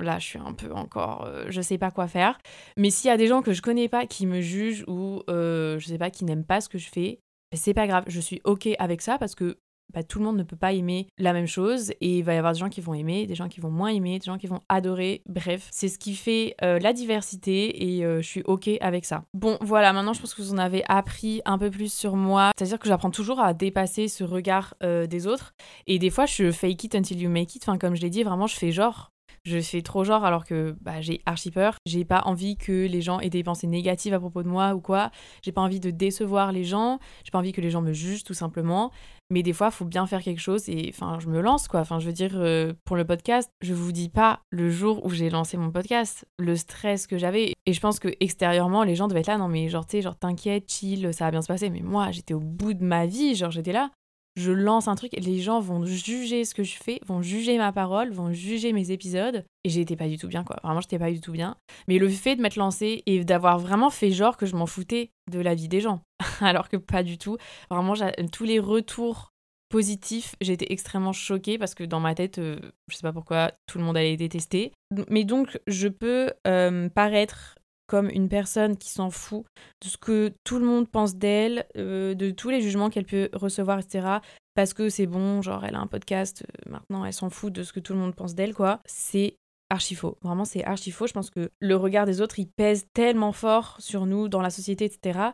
Là, 0.00 0.18
je 0.18 0.26
suis 0.26 0.38
un 0.38 0.52
peu 0.52 0.72
encore, 0.72 1.24
euh, 1.26 1.46
je 1.48 1.60
sais 1.60 1.78
pas 1.78 1.90
quoi 1.90 2.08
faire. 2.08 2.38
Mais 2.76 2.90
s'il 2.90 3.08
y 3.08 3.12
a 3.12 3.16
des 3.16 3.26
gens 3.26 3.42
que 3.42 3.52
je 3.52 3.62
connais 3.62 3.88
pas 3.88 4.06
qui 4.06 4.26
me 4.26 4.40
jugent 4.40 4.84
ou 4.86 5.22
euh, 5.28 5.78
je 5.78 5.86
sais 5.86 5.98
pas 5.98 6.10
qui 6.10 6.24
n'aiment 6.24 6.44
pas 6.44 6.60
ce 6.60 6.68
que 6.68 6.78
je 6.78 6.88
fais, 6.88 7.20
c'est 7.54 7.74
pas 7.74 7.86
grave. 7.86 8.04
Je 8.06 8.20
suis 8.20 8.40
ok 8.44 8.68
avec 8.78 9.02
ça 9.02 9.18
parce 9.18 9.34
que 9.34 9.58
bah, 9.92 10.04
tout 10.04 10.20
le 10.20 10.24
monde 10.24 10.36
ne 10.36 10.44
peut 10.44 10.56
pas 10.56 10.72
aimer 10.72 11.08
la 11.18 11.32
même 11.32 11.48
chose 11.48 11.90
et 12.00 12.18
il 12.18 12.22
va 12.22 12.34
y 12.34 12.36
avoir 12.36 12.52
des 12.52 12.60
gens 12.60 12.68
qui 12.68 12.80
vont 12.80 12.94
aimer, 12.94 13.26
des 13.26 13.34
gens 13.34 13.48
qui 13.48 13.60
vont 13.60 13.72
moins 13.72 13.88
aimer, 13.88 14.20
des 14.20 14.26
gens 14.26 14.38
qui 14.38 14.46
vont 14.46 14.60
adorer. 14.68 15.22
Bref, 15.26 15.68
c'est 15.72 15.88
ce 15.88 15.98
qui 15.98 16.14
fait 16.14 16.54
euh, 16.62 16.78
la 16.78 16.92
diversité 16.92 17.96
et 17.98 18.02
je 18.02 18.20
suis 18.20 18.42
ok 18.44 18.70
avec 18.80 19.04
ça. 19.04 19.24
Bon, 19.34 19.58
voilà, 19.60 19.92
maintenant 19.92 20.12
je 20.12 20.20
pense 20.20 20.32
que 20.32 20.42
vous 20.42 20.52
en 20.52 20.58
avez 20.58 20.84
appris 20.86 21.42
un 21.44 21.58
peu 21.58 21.70
plus 21.70 21.92
sur 21.92 22.14
moi. 22.14 22.52
C'est-à-dire 22.56 22.78
que 22.78 22.86
j'apprends 22.86 23.10
toujours 23.10 23.40
à 23.40 23.52
dépasser 23.52 24.06
ce 24.06 24.22
regard 24.22 24.74
des 24.80 25.26
autres 25.26 25.54
et 25.88 25.98
des 25.98 26.10
fois 26.10 26.26
je 26.26 26.52
fake 26.52 26.84
it 26.84 26.94
until 26.94 27.20
you 27.20 27.28
make 27.28 27.56
it. 27.56 27.64
Enfin, 27.66 27.76
comme 27.76 27.96
je 27.96 28.02
l'ai 28.02 28.10
dit, 28.10 28.22
vraiment 28.22 28.46
je 28.46 28.54
fais 28.54 28.70
genre 28.70 29.10
je 29.44 29.58
fais 29.60 29.82
trop 29.82 30.04
genre 30.04 30.24
alors 30.24 30.44
que 30.44 30.76
bah, 30.80 31.00
j'ai 31.00 31.22
archi 31.26 31.50
peur. 31.50 31.76
J'ai 31.86 32.04
pas 32.04 32.22
envie 32.26 32.56
que 32.56 32.86
les 32.86 33.00
gens 33.00 33.20
aient 33.20 33.30
des 33.30 33.42
pensées 33.42 33.66
négatives 33.66 34.14
à 34.14 34.20
propos 34.20 34.42
de 34.42 34.48
moi 34.48 34.74
ou 34.74 34.80
quoi. 34.80 35.10
J'ai 35.42 35.52
pas 35.52 35.62
envie 35.62 35.80
de 35.80 35.90
décevoir 35.90 36.52
les 36.52 36.64
gens. 36.64 36.98
J'ai 37.24 37.30
pas 37.30 37.38
envie 37.38 37.52
que 37.52 37.60
les 37.60 37.70
gens 37.70 37.82
me 37.82 37.92
jugent 37.92 38.24
tout 38.24 38.34
simplement. 38.34 38.90
Mais 39.32 39.42
des 39.44 39.52
fois, 39.52 39.70
faut 39.70 39.84
bien 39.84 40.06
faire 40.06 40.22
quelque 40.22 40.40
chose 40.40 40.68
et 40.68 40.90
enfin, 40.92 41.18
je 41.20 41.28
me 41.28 41.40
lance 41.40 41.68
quoi. 41.68 41.80
Enfin, 41.80 42.00
je 42.00 42.06
veux 42.06 42.12
dire, 42.12 42.32
euh, 42.34 42.72
pour 42.84 42.96
le 42.96 43.04
podcast, 43.04 43.48
je 43.62 43.72
vous 43.72 43.92
dis 43.92 44.08
pas 44.08 44.40
le 44.50 44.70
jour 44.70 45.04
où 45.06 45.10
j'ai 45.10 45.30
lancé 45.30 45.56
mon 45.56 45.70
podcast, 45.70 46.26
le 46.38 46.56
stress 46.56 47.06
que 47.06 47.16
j'avais. 47.16 47.54
Et 47.64 47.72
je 47.72 47.80
pense 47.80 48.00
que 48.00 48.08
extérieurement, 48.18 48.82
les 48.82 48.96
gens 48.96 49.06
devaient 49.06 49.20
être 49.20 49.28
là, 49.28 49.38
non 49.38 49.46
mais 49.46 49.68
genre, 49.68 49.86
tu 49.86 50.02
genre, 50.02 50.16
t'inquiète, 50.16 50.68
chill, 50.68 51.14
ça 51.14 51.26
va 51.26 51.30
bien 51.30 51.42
se 51.42 51.46
passer. 51.46 51.70
Mais 51.70 51.80
moi, 51.80 52.10
j'étais 52.10 52.34
au 52.34 52.40
bout 52.40 52.74
de 52.74 52.82
ma 52.82 53.06
vie, 53.06 53.36
genre, 53.36 53.52
j'étais 53.52 53.72
là 53.72 53.90
je 54.36 54.52
lance 54.52 54.88
un 54.88 54.94
truc, 54.94 55.12
et 55.14 55.20
les 55.20 55.40
gens 55.40 55.60
vont 55.60 55.84
juger 55.84 56.44
ce 56.44 56.54
que 56.54 56.62
je 56.62 56.76
fais, 56.76 57.00
vont 57.06 57.22
juger 57.22 57.58
ma 57.58 57.72
parole, 57.72 58.12
vont 58.12 58.32
juger 58.32 58.72
mes 58.72 58.90
épisodes. 58.90 59.44
Et 59.64 59.68
j'étais 59.68 59.96
pas 59.96 60.08
du 60.08 60.18
tout 60.18 60.28
bien, 60.28 60.44
quoi. 60.44 60.56
Vraiment, 60.62 60.80
j'étais 60.80 60.98
pas 60.98 61.10
du 61.10 61.20
tout 61.20 61.32
bien. 61.32 61.56
Mais 61.88 61.98
le 61.98 62.08
fait 62.08 62.36
de 62.36 62.42
m'être 62.42 62.56
lancée 62.56 63.02
et 63.06 63.24
d'avoir 63.24 63.58
vraiment 63.58 63.90
fait 63.90 64.10
genre 64.10 64.36
que 64.36 64.46
je 64.46 64.56
m'en 64.56 64.66
foutais 64.66 65.10
de 65.30 65.40
la 65.40 65.54
vie 65.54 65.68
des 65.68 65.80
gens, 65.80 66.00
alors 66.40 66.68
que 66.68 66.76
pas 66.76 67.02
du 67.02 67.18
tout. 67.18 67.36
Vraiment, 67.70 67.94
tous 68.32 68.44
les 68.44 68.58
retours 68.58 69.30
positifs, 69.70 70.34
j'étais 70.40 70.66
extrêmement 70.70 71.12
choquée 71.12 71.56
parce 71.56 71.74
que 71.74 71.84
dans 71.84 72.00
ma 72.00 72.14
tête, 72.14 72.38
euh, 72.38 72.58
je 72.88 72.96
sais 72.96 73.02
pas 73.02 73.12
pourquoi, 73.12 73.52
tout 73.66 73.78
le 73.78 73.84
monde 73.84 73.96
allait 73.96 74.16
détester. 74.16 74.72
Mais 75.08 75.24
donc, 75.24 75.58
je 75.66 75.88
peux 75.88 76.32
euh, 76.46 76.88
paraître 76.88 77.54
comme 77.90 78.08
une 78.08 78.28
personne 78.28 78.76
qui 78.76 78.88
s'en 78.88 79.10
fout 79.10 79.44
de 79.82 79.88
ce 79.88 79.98
que 79.98 80.32
tout 80.44 80.60
le 80.60 80.64
monde 80.64 80.88
pense 80.88 81.16
d'elle, 81.16 81.66
euh, 81.76 82.14
de 82.14 82.30
tous 82.30 82.48
les 82.48 82.60
jugements 82.60 82.88
qu'elle 82.88 83.04
peut 83.04 83.28
recevoir, 83.32 83.80
etc. 83.80 84.18
Parce 84.54 84.74
que 84.74 84.88
c'est 84.88 85.08
bon, 85.08 85.42
genre 85.42 85.64
elle 85.64 85.74
a 85.74 85.80
un 85.80 85.88
podcast, 85.88 86.44
euh, 86.46 86.70
maintenant 86.70 87.04
elle 87.04 87.12
s'en 87.12 87.30
fout 87.30 87.52
de 87.52 87.64
ce 87.64 87.72
que 87.72 87.80
tout 87.80 87.92
le 87.92 87.98
monde 87.98 88.14
pense 88.14 88.36
d'elle, 88.36 88.54
quoi. 88.54 88.80
C'est 88.86 89.38
archi 89.70 89.96
faux. 89.96 90.18
Vraiment, 90.22 90.44
c'est 90.44 90.62
archi 90.62 90.92
faux. 90.92 91.08
Je 91.08 91.12
pense 91.12 91.30
que 91.30 91.50
le 91.58 91.74
regard 91.74 92.06
des 92.06 92.20
autres, 92.20 92.38
il 92.38 92.46
pèse 92.46 92.86
tellement 92.94 93.32
fort 93.32 93.74
sur 93.80 94.06
nous, 94.06 94.28
dans 94.28 94.40
la 94.40 94.50
société, 94.50 94.84
etc., 94.84 95.30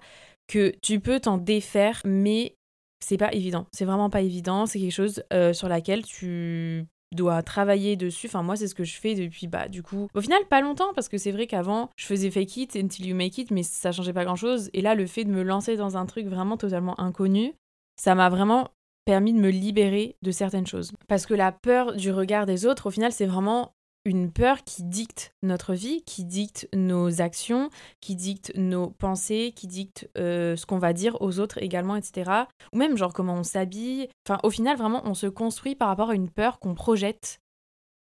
que 0.49 0.73
tu 0.81 1.01
peux 1.01 1.21
t'en 1.21 1.37
défaire, 1.37 2.01
mais 2.07 2.57
c'est 3.05 3.19
pas 3.19 3.35
évident. 3.35 3.67
C'est 3.75 3.85
vraiment 3.85 4.09
pas 4.09 4.23
évident. 4.23 4.65
C'est 4.65 4.81
quelque 4.81 4.93
chose 4.93 5.23
euh, 5.31 5.53
sur 5.53 5.69
laquelle 5.69 6.07
tu 6.07 6.87
dois 7.13 7.43
travailler 7.43 7.97
dessus. 7.97 8.27
Enfin, 8.27 8.43
moi, 8.43 8.57
c'est 8.57 8.69
ce 8.69 8.75
que 8.75 8.85
je 8.85 8.99
fais 8.99 9.15
depuis, 9.15 9.47
bah, 9.47 9.69
du 9.69 9.83
coup, 9.83 10.09
au 10.15 10.21
final, 10.21 10.45
pas 10.49 10.61
longtemps, 10.61 10.93
parce 10.95 11.09
que 11.09 11.19
c'est 11.19 11.33
vrai 11.33 11.47
qu'avant, 11.47 11.91
je 11.97 12.07
faisais 12.07 12.31
fake 12.31 12.57
it 12.57 12.77
until 12.77 13.07
you 13.07 13.17
make 13.17 13.39
it, 13.39 13.51
mais 13.51 13.63
ça 13.63 13.93
changeait 13.93 14.13
pas 14.13 14.25
grand 14.25 14.37
chose. 14.37 14.71
Et 14.73 14.83
là, 14.83 14.95
le 14.95 15.07
fait 15.07 15.25
de 15.25 15.31
me 15.31 15.43
lancer 15.43 15.77
dans 15.77 15.97
un 15.97 16.07
truc 16.07 16.27
vraiment 16.27 16.57
totalement 16.57 16.99
inconnu, 17.01 17.55
ça 18.01 18.15
m'a 18.15 18.29
vraiment 18.29 18.71
permis 19.05 19.33
de 19.33 19.39
me 19.39 19.51
libérer 19.51 20.17
de 20.23 20.31
certaines 20.33 20.67
choses. 20.67 20.93
Parce 21.09 21.27
que 21.27 21.35
la 21.35 21.53
peur 21.53 21.95
du 21.95 22.11
regard 22.11 22.45
des 22.45 22.67
autres, 22.67 22.87
au 22.87 22.91
final, 22.91 23.13
c'est 23.13 23.27
vraiment 23.27 23.76
une 24.07 24.31
peur 24.31 24.63
qui 24.63 24.85
dicte 24.85 25.35
notre 25.43 25.75
vie, 25.75 26.03
qui 26.05 26.25
dicte 26.25 26.69
nos 26.73 27.21
actions, 27.21 27.71
qui 28.01 28.15
dicte 28.15 28.53
nos 28.55 28.91
pensées, 28.91 29.53
qui 29.55 29.67
dicte 29.67 30.09
euh, 30.17 30.55
ce 30.55 30.65
qu'on 30.65 30.79
va 30.79 30.93
dire 30.93 31.21
aux 31.21 31.41
autres 31.41 31.61
également, 31.61 31.97
etc. 31.97 32.31
Ou 32.73 32.79
même 32.79 32.97
genre 32.97 33.13
comment 33.13 33.35
on 33.35 33.43
s'habille. 33.43 34.09
Enfin, 34.27 34.39
au 34.45 34.51
final, 34.51 34.77
vraiment, 34.77 35.03
on 35.05 35.15
se 35.15 35.27
construit 35.27 35.75
par 35.75 35.89
rapport 35.89 36.11
à 36.11 36.15
une 36.15 36.31
peur 36.31 36.61
qu'on 36.61 36.75
projette 36.75 37.41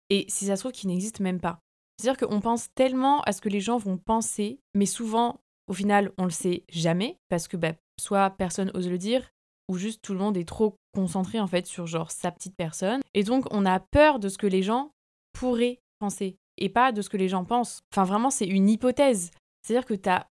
et 0.09 0.25
si 0.29 0.45
ça 0.45 0.55
se 0.55 0.61
trouve 0.61 0.71
qui 0.71 0.87
n'existe 0.87 1.19
même 1.19 1.41
pas. 1.41 1.59
C'est-à-dire 1.97 2.27
qu'on 2.27 2.41
pense 2.41 2.67
tellement 2.75 3.21
à 3.21 3.31
ce 3.31 3.41
que 3.41 3.49
les 3.49 3.59
gens 3.59 3.77
vont 3.77 3.97
penser, 3.97 4.59
mais 4.75 4.85
souvent, 4.85 5.41
au 5.67 5.73
final, 5.73 6.11
on 6.19 6.25
le 6.25 6.29
sait 6.29 6.63
jamais 6.69 7.17
parce 7.27 7.47
que 7.47 7.57
bah, 7.57 7.73
soit 7.99 8.29
personne 8.29 8.71
ose 8.75 8.87
le 8.87 8.99
dire, 8.99 9.31
ou 9.67 9.77
juste 9.77 10.03
tout 10.03 10.13
le 10.13 10.19
monde 10.19 10.37
est 10.37 10.47
trop 10.47 10.75
concentré 10.93 11.39
en 11.39 11.47
fait 11.47 11.65
sur 11.65 11.87
genre 11.87 12.11
sa 12.11 12.31
petite 12.31 12.55
personne. 12.55 13.01
Et 13.15 13.23
donc 13.23 13.45
on 13.51 13.65
a 13.65 13.79
peur 13.79 14.19
de 14.19 14.29
ce 14.29 14.37
que 14.37 14.47
les 14.47 14.61
gens 14.61 14.91
pourraient 15.33 15.79
penser 15.99 16.37
et 16.57 16.69
pas 16.69 16.91
de 16.91 17.01
ce 17.01 17.09
que 17.09 17.17
les 17.17 17.27
gens 17.27 17.45
pensent. 17.45 17.81
Enfin 17.93 18.03
vraiment 18.03 18.29
c'est 18.29 18.47
une 18.47 18.69
hypothèse. 18.69 19.31
C'est-à-dire 19.61 19.85
que 19.85 19.93
tu 19.93 20.09
as 20.09 20.27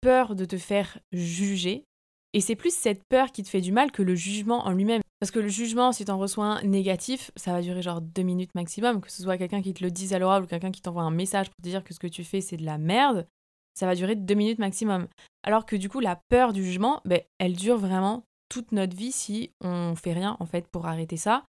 peur 0.00 0.34
de 0.34 0.44
te 0.44 0.58
faire 0.58 0.98
juger 1.12 1.84
et 2.32 2.40
c'est 2.40 2.56
plus 2.56 2.74
cette 2.74 3.02
peur 3.08 3.32
qui 3.32 3.42
te 3.42 3.48
fait 3.48 3.60
du 3.60 3.72
mal 3.72 3.90
que 3.90 4.02
le 4.02 4.14
jugement 4.14 4.66
en 4.66 4.72
lui-même. 4.72 5.02
Parce 5.18 5.30
que 5.30 5.38
le 5.38 5.48
jugement, 5.48 5.92
si 5.92 6.04
tu 6.04 6.10
en 6.10 6.18
reçois 6.18 6.44
un 6.44 6.62
négatif, 6.62 7.30
ça 7.36 7.52
va 7.52 7.62
durer 7.62 7.80
genre 7.80 8.02
deux 8.02 8.22
minutes 8.22 8.54
maximum, 8.54 9.00
que 9.00 9.10
ce 9.10 9.22
soit 9.22 9.38
quelqu'un 9.38 9.62
qui 9.62 9.72
te 9.72 9.82
le 9.82 9.90
dise 9.90 10.12
à 10.12 10.18
l'oral 10.18 10.42
ou 10.42 10.46
quelqu'un 10.46 10.70
qui 10.70 10.82
t'envoie 10.82 11.04
un 11.04 11.10
message 11.10 11.48
pour 11.48 11.56
te 11.56 11.68
dire 11.68 11.82
que 11.82 11.94
ce 11.94 11.98
que 11.98 12.06
tu 12.06 12.22
fais 12.24 12.42
c'est 12.42 12.58
de 12.58 12.66
la 12.66 12.76
merde, 12.76 13.26
ça 13.74 13.86
va 13.86 13.94
durer 13.94 14.16
deux 14.16 14.34
minutes 14.34 14.58
maximum. 14.58 15.06
Alors 15.42 15.64
que 15.64 15.76
du 15.76 15.88
coup, 15.88 16.00
la 16.00 16.20
peur 16.28 16.52
du 16.52 16.62
jugement, 16.62 17.00
ben, 17.06 17.20
elle 17.38 17.54
dure 17.54 17.78
vraiment 17.78 18.24
toute 18.48 18.72
notre 18.72 18.96
vie 18.96 19.12
si 19.12 19.52
on 19.62 19.94
fait 19.96 20.12
rien 20.12 20.36
en 20.38 20.46
fait 20.46 20.68
pour 20.68 20.86
arrêter 20.86 21.16
ça. 21.16 21.44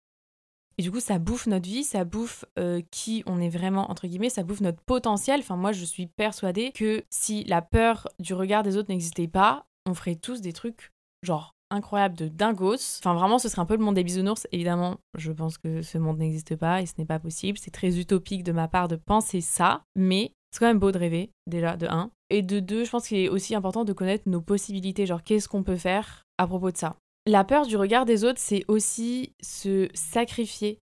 Et 0.78 0.82
du 0.82 0.92
coup, 0.92 1.00
ça 1.00 1.18
bouffe 1.18 1.48
notre 1.48 1.68
vie, 1.68 1.82
ça 1.82 2.04
bouffe 2.04 2.44
euh, 2.58 2.80
qui 2.92 3.24
on 3.26 3.40
est 3.40 3.48
vraiment, 3.48 3.90
entre 3.90 4.06
guillemets, 4.06 4.30
ça 4.30 4.44
bouffe 4.44 4.60
notre 4.60 4.80
potentiel. 4.80 5.40
Enfin, 5.40 5.56
moi, 5.56 5.72
je 5.72 5.84
suis 5.84 6.06
persuadée 6.06 6.70
que 6.72 7.04
si 7.10 7.42
la 7.44 7.62
peur 7.62 8.06
du 8.20 8.32
regard 8.32 8.62
des 8.62 8.76
autres 8.76 8.88
n'existait 8.88 9.26
pas, 9.26 9.66
on 9.86 9.94
ferait 9.94 10.14
tous 10.14 10.40
des 10.40 10.52
trucs 10.52 10.92
genre 11.24 11.54
incroyables 11.70 12.16
de 12.16 12.28
dingos. 12.28 12.98
Enfin, 13.00 13.14
vraiment, 13.14 13.40
ce 13.40 13.48
serait 13.48 13.60
un 13.60 13.66
peu 13.66 13.76
le 13.76 13.84
monde 13.84 13.96
des 13.96 14.04
bisounours. 14.04 14.46
Évidemment, 14.52 14.98
je 15.16 15.32
pense 15.32 15.58
que 15.58 15.82
ce 15.82 15.98
monde 15.98 16.18
n'existe 16.18 16.54
pas 16.54 16.80
et 16.80 16.86
ce 16.86 16.94
n'est 16.96 17.04
pas 17.06 17.18
possible. 17.18 17.58
C'est 17.58 17.72
très 17.72 17.98
utopique 17.98 18.44
de 18.44 18.52
ma 18.52 18.68
part 18.68 18.86
de 18.86 18.96
penser 18.96 19.40
ça, 19.40 19.82
mais 19.96 20.32
c'est 20.52 20.60
quand 20.60 20.66
même 20.66 20.78
beau 20.78 20.92
de 20.92 20.98
rêver, 20.98 21.32
déjà, 21.48 21.76
de 21.76 21.86
un. 21.86 22.10
Et 22.30 22.42
de 22.42 22.60
deux, 22.60 22.84
je 22.84 22.90
pense 22.90 23.08
qu'il 23.08 23.18
est 23.18 23.28
aussi 23.28 23.54
important 23.54 23.84
de 23.84 23.92
connaître 23.92 24.28
nos 24.28 24.40
possibilités, 24.40 25.06
genre 25.06 25.22
qu'est-ce 25.22 25.48
qu'on 25.48 25.64
peut 25.64 25.76
faire 25.76 26.26
à 26.38 26.46
propos 26.46 26.70
de 26.70 26.76
ça? 26.76 26.96
La 27.28 27.44
peur 27.44 27.66
du 27.66 27.76
regard 27.76 28.06
des 28.06 28.24
autres, 28.24 28.40
c'est 28.40 28.64
aussi 28.68 29.34
se 29.42 29.90
sacrifier 29.92 30.78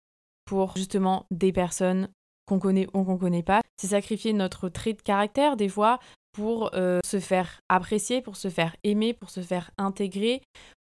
pour 0.44 0.76
justement 0.76 1.24
des 1.30 1.54
personnes 1.54 2.10
qu'on 2.46 2.58
connaît 2.58 2.86
ou 2.92 3.02
qu'on 3.02 3.16
connaît 3.16 3.42
pas. 3.42 3.62
C'est 3.78 3.86
sacrifier 3.86 4.34
notre 4.34 4.68
trait 4.68 4.92
de 4.92 5.00
caractère 5.00 5.56
des 5.56 5.70
fois 5.70 6.00
pour 6.32 6.74
euh, 6.74 7.00
se 7.02 7.18
faire 7.18 7.60
apprécier, 7.70 8.20
pour 8.20 8.36
se 8.36 8.50
faire 8.50 8.76
aimer, 8.84 9.14
pour 9.14 9.30
se 9.30 9.40
faire 9.40 9.70
intégrer. 9.78 10.42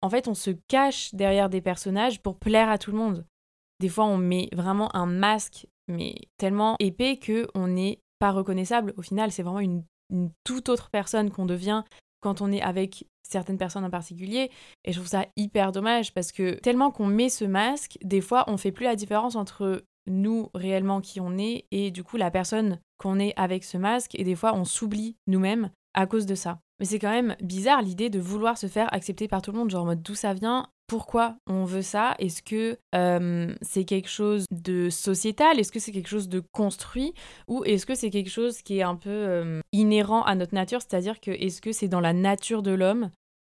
En 0.02 0.10
fait, 0.10 0.26
on 0.26 0.34
se 0.34 0.50
cache 0.66 1.14
derrière 1.14 1.48
des 1.48 1.60
personnages 1.60 2.20
pour 2.20 2.36
plaire 2.36 2.68
à 2.68 2.76
tout 2.76 2.90
le 2.90 2.98
monde. 2.98 3.24
Des 3.78 3.88
fois, 3.88 4.06
on 4.06 4.18
met 4.18 4.48
vraiment 4.52 4.94
un 4.96 5.06
masque, 5.06 5.68
mais 5.86 6.16
tellement 6.36 6.74
épais 6.80 7.16
que 7.16 7.46
on 7.54 7.68
n'est 7.68 8.00
pas 8.18 8.32
reconnaissable. 8.32 8.92
Au 8.96 9.02
final, 9.02 9.30
c'est 9.30 9.44
vraiment 9.44 9.60
une, 9.60 9.84
une 10.10 10.32
toute 10.42 10.68
autre 10.68 10.90
personne 10.90 11.30
qu'on 11.30 11.46
devient 11.46 11.84
quand 12.24 12.40
on 12.40 12.50
est 12.50 12.62
avec 12.62 13.06
certaines 13.22 13.58
personnes 13.58 13.84
en 13.84 13.90
particulier. 13.90 14.50
Et 14.84 14.92
je 14.92 14.98
trouve 14.98 15.08
ça 15.08 15.26
hyper 15.36 15.72
dommage 15.72 16.14
parce 16.14 16.32
que 16.32 16.54
tellement 16.54 16.90
qu'on 16.90 17.06
met 17.06 17.28
ce 17.28 17.44
masque, 17.44 17.98
des 18.02 18.22
fois 18.22 18.44
on 18.46 18.56
fait 18.56 18.72
plus 18.72 18.84
la 18.84 18.96
différence 18.96 19.36
entre 19.36 19.84
nous 20.06 20.48
réellement 20.54 21.02
qui 21.02 21.20
on 21.20 21.36
est 21.36 21.66
et 21.70 21.90
du 21.90 22.02
coup 22.02 22.16
la 22.16 22.30
personne 22.30 22.80
qu'on 22.98 23.18
est 23.18 23.34
avec 23.36 23.62
ce 23.62 23.76
masque 23.76 24.14
et 24.14 24.24
des 24.24 24.34
fois 24.34 24.54
on 24.54 24.64
s'oublie 24.64 25.16
nous-mêmes 25.26 25.70
à 25.92 26.06
cause 26.06 26.24
de 26.24 26.34
ça. 26.34 26.60
Mais 26.80 26.86
c'est 26.86 26.98
quand 26.98 27.10
même 27.10 27.36
bizarre 27.42 27.82
l'idée 27.82 28.08
de 28.08 28.18
vouloir 28.18 28.56
se 28.56 28.68
faire 28.68 28.92
accepter 28.92 29.28
par 29.28 29.42
tout 29.42 29.52
le 29.52 29.58
monde, 29.58 29.70
genre 29.70 29.82
en 29.82 29.86
mode 29.86 30.02
d'où 30.02 30.14
ça 30.14 30.32
vient, 30.32 30.66
pourquoi 30.86 31.36
on 31.46 31.64
veut 31.64 31.82
ça? 31.82 32.14
Est-ce 32.18 32.42
que 32.42 32.78
euh, 32.94 33.54
c'est 33.62 33.84
quelque 33.84 34.08
chose 34.08 34.44
de 34.50 34.90
sociétal? 34.90 35.58
Est-ce 35.58 35.72
que 35.72 35.78
c'est 35.78 35.92
quelque 35.92 36.08
chose 36.08 36.28
de 36.28 36.42
construit? 36.52 37.14
Ou 37.48 37.64
est-ce 37.64 37.86
que 37.86 37.94
c'est 37.94 38.10
quelque 38.10 38.30
chose 38.30 38.62
qui 38.62 38.78
est 38.78 38.82
un 38.82 38.96
peu 38.96 39.10
euh, 39.10 39.60
inhérent 39.72 40.22
à 40.22 40.34
notre 40.34 40.54
nature? 40.54 40.80
C'est-à-dire 40.80 41.20
que 41.20 41.30
est-ce 41.30 41.60
que 41.60 41.72
c'est 41.72 41.88
dans 41.88 42.00
la 42.00 42.12
nature 42.12 42.62
de 42.62 42.72
l'homme 42.72 43.10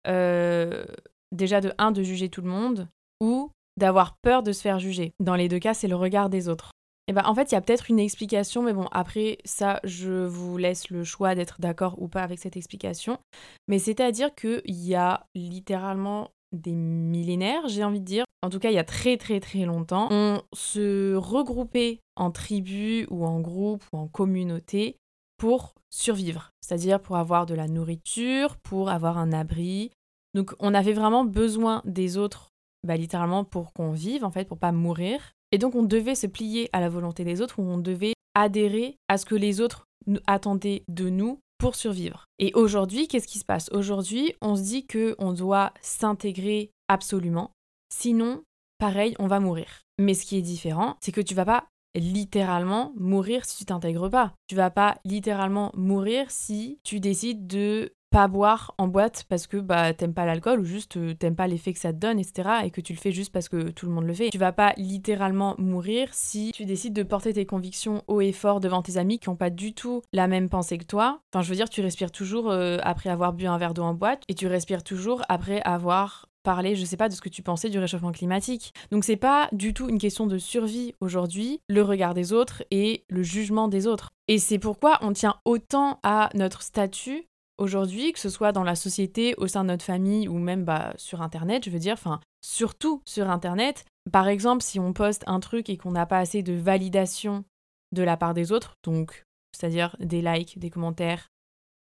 euh, 0.06 0.84
déjà 1.32 1.60
de 1.60 1.72
un 1.78 1.92
de 1.92 2.02
juger 2.02 2.28
tout 2.28 2.42
le 2.42 2.48
monde 2.48 2.88
ou 3.20 3.50
d'avoir 3.76 4.16
peur 4.22 4.42
de 4.42 4.52
se 4.52 4.62
faire 4.62 4.78
juger? 4.78 5.12
Dans 5.20 5.34
les 5.34 5.48
deux 5.48 5.58
cas, 5.58 5.74
c'est 5.74 5.88
le 5.88 5.96
regard 5.96 6.30
des 6.30 6.48
autres. 6.48 6.70
Et 7.06 7.12
eh 7.12 7.14
ben, 7.14 7.22
en 7.24 7.34
fait, 7.34 7.50
il 7.50 7.54
y 7.54 7.56
a 7.56 7.62
peut-être 7.62 7.90
une 7.90 8.00
explication, 8.00 8.62
mais 8.62 8.74
bon, 8.74 8.86
après, 8.92 9.38
ça, 9.46 9.80
je 9.82 10.26
vous 10.26 10.58
laisse 10.58 10.90
le 10.90 11.04
choix 11.04 11.34
d'être 11.34 11.58
d'accord 11.58 11.94
ou 12.02 12.06
pas 12.06 12.22
avec 12.22 12.38
cette 12.38 12.58
explication. 12.58 13.18
Mais 13.66 13.78
c'est-à-dire 13.78 14.34
qu'il 14.34 14.60
y 14.66 14.94
a 14.94 15.26
littéralement 15.34 16.32
des 16.52 16.74
millénaires, 16.74 17.68
j'ai 17.68 17.84
envie 17.84 18.00
de 18.00 18.04
dire. 18.04 18.24
En 18.42 18.50
tout 18.50 18.58
cas, 18.58 18.70
il 18.70 18.74
y 18.74 18.78
a 18.78 18.84
très 18.84 19.16
très 19.16 19.40
très 19.40 19.64
longtemps, 19.64 20.08
on 20.10 20.40
se 20.54 21.14
regroupait 21.14 22.00
en 22.14 22.30
tribus 22.30 23.06
ou 23.10 23.26
en 23.26 23.40
groupes 23.40 23.84
ou 23.92 23.98
en 23.98 24.06
communautés 24.06 24.96
pour 25.38 25.74
survivre, 25.90 26.50
c'est-à-dire 26.60 27.00
pour 27.00 27.16
avoir 27.16 27.46
de 27.46 27.54
la 27.54 27.66
nourriture, 27.66 28.56
pour 28.56 28.90
avoir 28.90 29.18
un 29.18 29.32
abri. 29.32 29.90
Donc 30.34 30.54
on 30.60 30.74
avait 30.74 30.92
vraiment 30.92 31.24
besoin 31.24 31.82
des 31.84 32.16
autres, 32.16 32.50
bah, 32.86 32.96
littéralement 32.96 33.44
pour 33.44 33.72
qu'on 33.72 33.92
vive 33.92 34.24
en 34.24 34.30
fait, 34.30 34.44
pour 34.44 34.58
pas 34.58 34.72
mourir. 34.72 35.32
Et 35.50 35.58
donc 35.58 35.74
on 35.74 35.82
devait 35.82 36.14
se 36.14 36.26
plier 36.26 36.68
à 36.72 36.80
la 36.80 36.88
volonté 36.88 37.24
des 37.24 37.40
autres, 37.40 37.58
ou 37.58 37.62
on 37.62 37.78
devait 37.78 38.14
adhérer 38.34 38.96
à 39.08 39.18
ce 39.18 39.24
que 39.26 39.34
les 39.34 39.60
autres 39.60 39.86
attendaient 40.26 40.84
de 40.88 41.08
nous 41.08 41.40
pour 41.58 41.74
survivre. 41.74 42.26
Et 42.38 42.52
aujourd'hui, 42.54 43.08
qu'est-ce 43.08 43.26
qui 43.26 43.38
se 43.38 43.44
passe? 43.44 43.68
Aujourd'hui, 43.72 44.34
on 44.40 44.56
se 44.56 44.62
dit 44.62 44.86
que 44.86 45.14
on 45.18 45.32
doit 45.32 45.72
s'intégrer 45.82 46.70
absolument, 46.88 47.52
sinon, 47.92 48.42
pareil, 48.78 49.14
on 49.18 49.26
va 49.26 49.40
mourir. 49.40 49.82
Mais 49.98 50.14
ce 50.14 50.24
qui 50.24 50.36
est 50.36 50.42
différent, 50.42 50.96
c'est 51.00 51.12
que 51.12 51.20
tu 51.20 51.34
vas 51.34 51.44
pas 51.44 51.68
littéralement 51.94 52.92
mourir 52.96 53.44
si 53.44 53.58
tu 53.58 53.64
t'intègres 53.64 54.10
pas. 54.10 54.34
Tu 54.46 54.54
vas 54.54 54.70
pas 54.70 54.98
littéralement 55.04 55.72
mourir 55.74 56.30
si 56.30 56.78
tu 56.84 57.00
décides 57.00 57.46
de 57.46 57.92
pas 58.10 58.28
boire 58.28 58.74
en 58.78 58.88
boîte 58.88 59.24
parce 59.28 59.46
que 59.46 59.56
bah 59.56 59.92
t'aimes 59.92 60.14
pas 60.14 60.26
l'alcool 60.26 60.60
ou 60.60 60.64
juste 60.64 60.96
euh, 60.96 61.14
t'aimes 61.14 61.36
pas 61.36 61.46
l'effet 61.46 61.72
que 61.72 61.78
ça 61.78 61.92
te 61.92 61.98
donne, 61.98 62.18
etc. 62.18 62.48
et 62.64 62.70
que 62.70 62.80
tu 62.80 62.92
le 62.92 62.98
fais 62.98 63.12
juste 63.12 63.32
parce 63.32 63.48
que 63.48 63.70
tout 63.70 63.86
le 63.86 63.92
monde 63.92 64.06
le 64.06 64.14
fait. 64.14 64.30
Tu 64.30 64.38
vas 64.38 64.52
pas 64.52 64.72
littéralement 64.76 65.54
mourir 65.58 66.08
si 66.12 66.52
tu 66.52 66.64
décides 66.64 66.94
de 66.94 67.02
porter 67.02 67.32
tes 67.32 67.46
convictions 67.46 68.02
haut 68.08 68.20
et 68.20 68.32
fort 68.32 68.60
devant 68.60 68.82
tes 68.82 68.96
amis 68.96 69.18
qui 69.18 69.28
ont 69.28 69.36
pas 69.36 69.50
du 69.50 69.74
tout 69.74 70.02
la 70.12 70.26
même 70.26 70.48
pensée 70.48 70.78
que 70.78 70.84
toi. 70.84 71.20
Enfin, 71.32 71.42
je 71.42 71.50
veux 71.50 71.56
dire, 71.56 71.68
tu 71.68 71.80
respires 71.80 72.10
toujours 72.10 72.50
euh, 72.50 72.78
après 72.82 73.10
avoir 73.10 73.32
bu 73.32 73.46
un 73.46 73.58
verre 73.58 73.74
d'eau 73.74 73.82
en 73.82 73.94
boîte 73.94 74.22
et 74.28 74.34
tu 74.34 74.46
respires 74.46 74.82
toujours 74.82 75.22
après 75.28 75.60
avoir 75.62 76.28
parlé, 76.48 76.76
je 76.76 76.84
sais 76.86 76.96
pas, 76.96 77.10
de 77.10 77.14
ce 77.14 77.20
que 77.20 77.28
tu 77.28 77.42
pensais 77.42 77.68
du 77.68 77.78
réchauffement 77.78 78.10
climatique. 78.10 78.72
Donc 78.90 79.04
c'est 79.04 79.16
pas 79.16 79.50
du 79.52 79.74
tout 79.74 79.86
une 79.88 79.98
question 79.98 80.26
de 80.26 80.38
survie 80.38 80.94
aujourd'hui, 81.00 81.60
le 81.68 81.82
regard 81.82 82.14
des 82.14 82.32
autres 82.32 82.62
et 82.70 83.04
le 83.10 83.22
jugement 83.22 83.68
des 83.68 83.86
autres. 83.86 84.12
Et 84.28 84.38
c'est 84.38 84.58
pourquoi 84.58 84.98
on 85.02 85.12
tient 85.12 85.36
autant 85.44 86.00
à 86.02 86.30
notre 86.34 86.62
statut 86.62 87.27
aujourd'hui, 87.58 88.12
que 88.12 88.18
ce 88.18 88.30
soit 88.30 88.52
dans 88.52 88.64
la 88.64 88.74
société, 88.74 89.34
au 89.36 89.46
sein 89.46 89.64
de 89.64 89.68
notre 89.68 89.84
famille 89.84 90.28
ou 90.28 90.38
même 90.38 90.64
bah, 90.64 90.94
sur 90.96 91.22
Internet, 91.22 91.64
je 91.64 91.70
veux 91.70 91.78
dire, 91.78 91.94
enfin, 91.94 92.20
surtout 92.40 93.02
sur 93.04 93.28
Internet. 93.28 93.84
Par 94.10 94.28
exemple, 94.28 94.62
si 94.62 94.80
on 94.80 94.92
poste 94.92 95.24
un 95.26 95.40
truc 95.40 95.68
et 95.68 95.76
qu'on 95.76 95.90
n'a 95.90 96.06
pas 96.06 96.18
assez 96.18 96.42
de 96.42 96.54
validation 96.54 97.44
de 97.92 98.02
la 98.02 98.16
part 98.16 98.34
des 98.34 98.52
autres, 98.52 98.74
donc 98.84 99.24
c'est-à-dire 99.52 99.96
des 99.98 100.22
likes, 100.22 100.58
des 100.58 100.70
commentaires, 100.70 101.28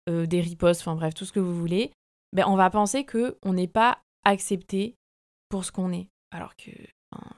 euh, 0.10 0.26
des 0.26 0.42
reposts, 0.42 0.82
enfin 0.82 0.96
bref, 0.96 1.14
tout 1.14 1.26
ce 1.26 1.32
que 1.32 1.40
vous 1.40 1.56
voulez, 1.56 1.92
ben, 2.34 2.46
on 2.48 2.56
va 2.56 2.70
penser 2.70 3.06
qu'on 3.06 3.54
n'est 3.54 3.68
pas 3.68 4.00
accepté 4.24 4.96
pour 5.50 5.66
ce 5.66 5.72
qu'on 5.72 5.92
est. 5.92 6.08
Alors 6.32 6.56
que 6.56 6.72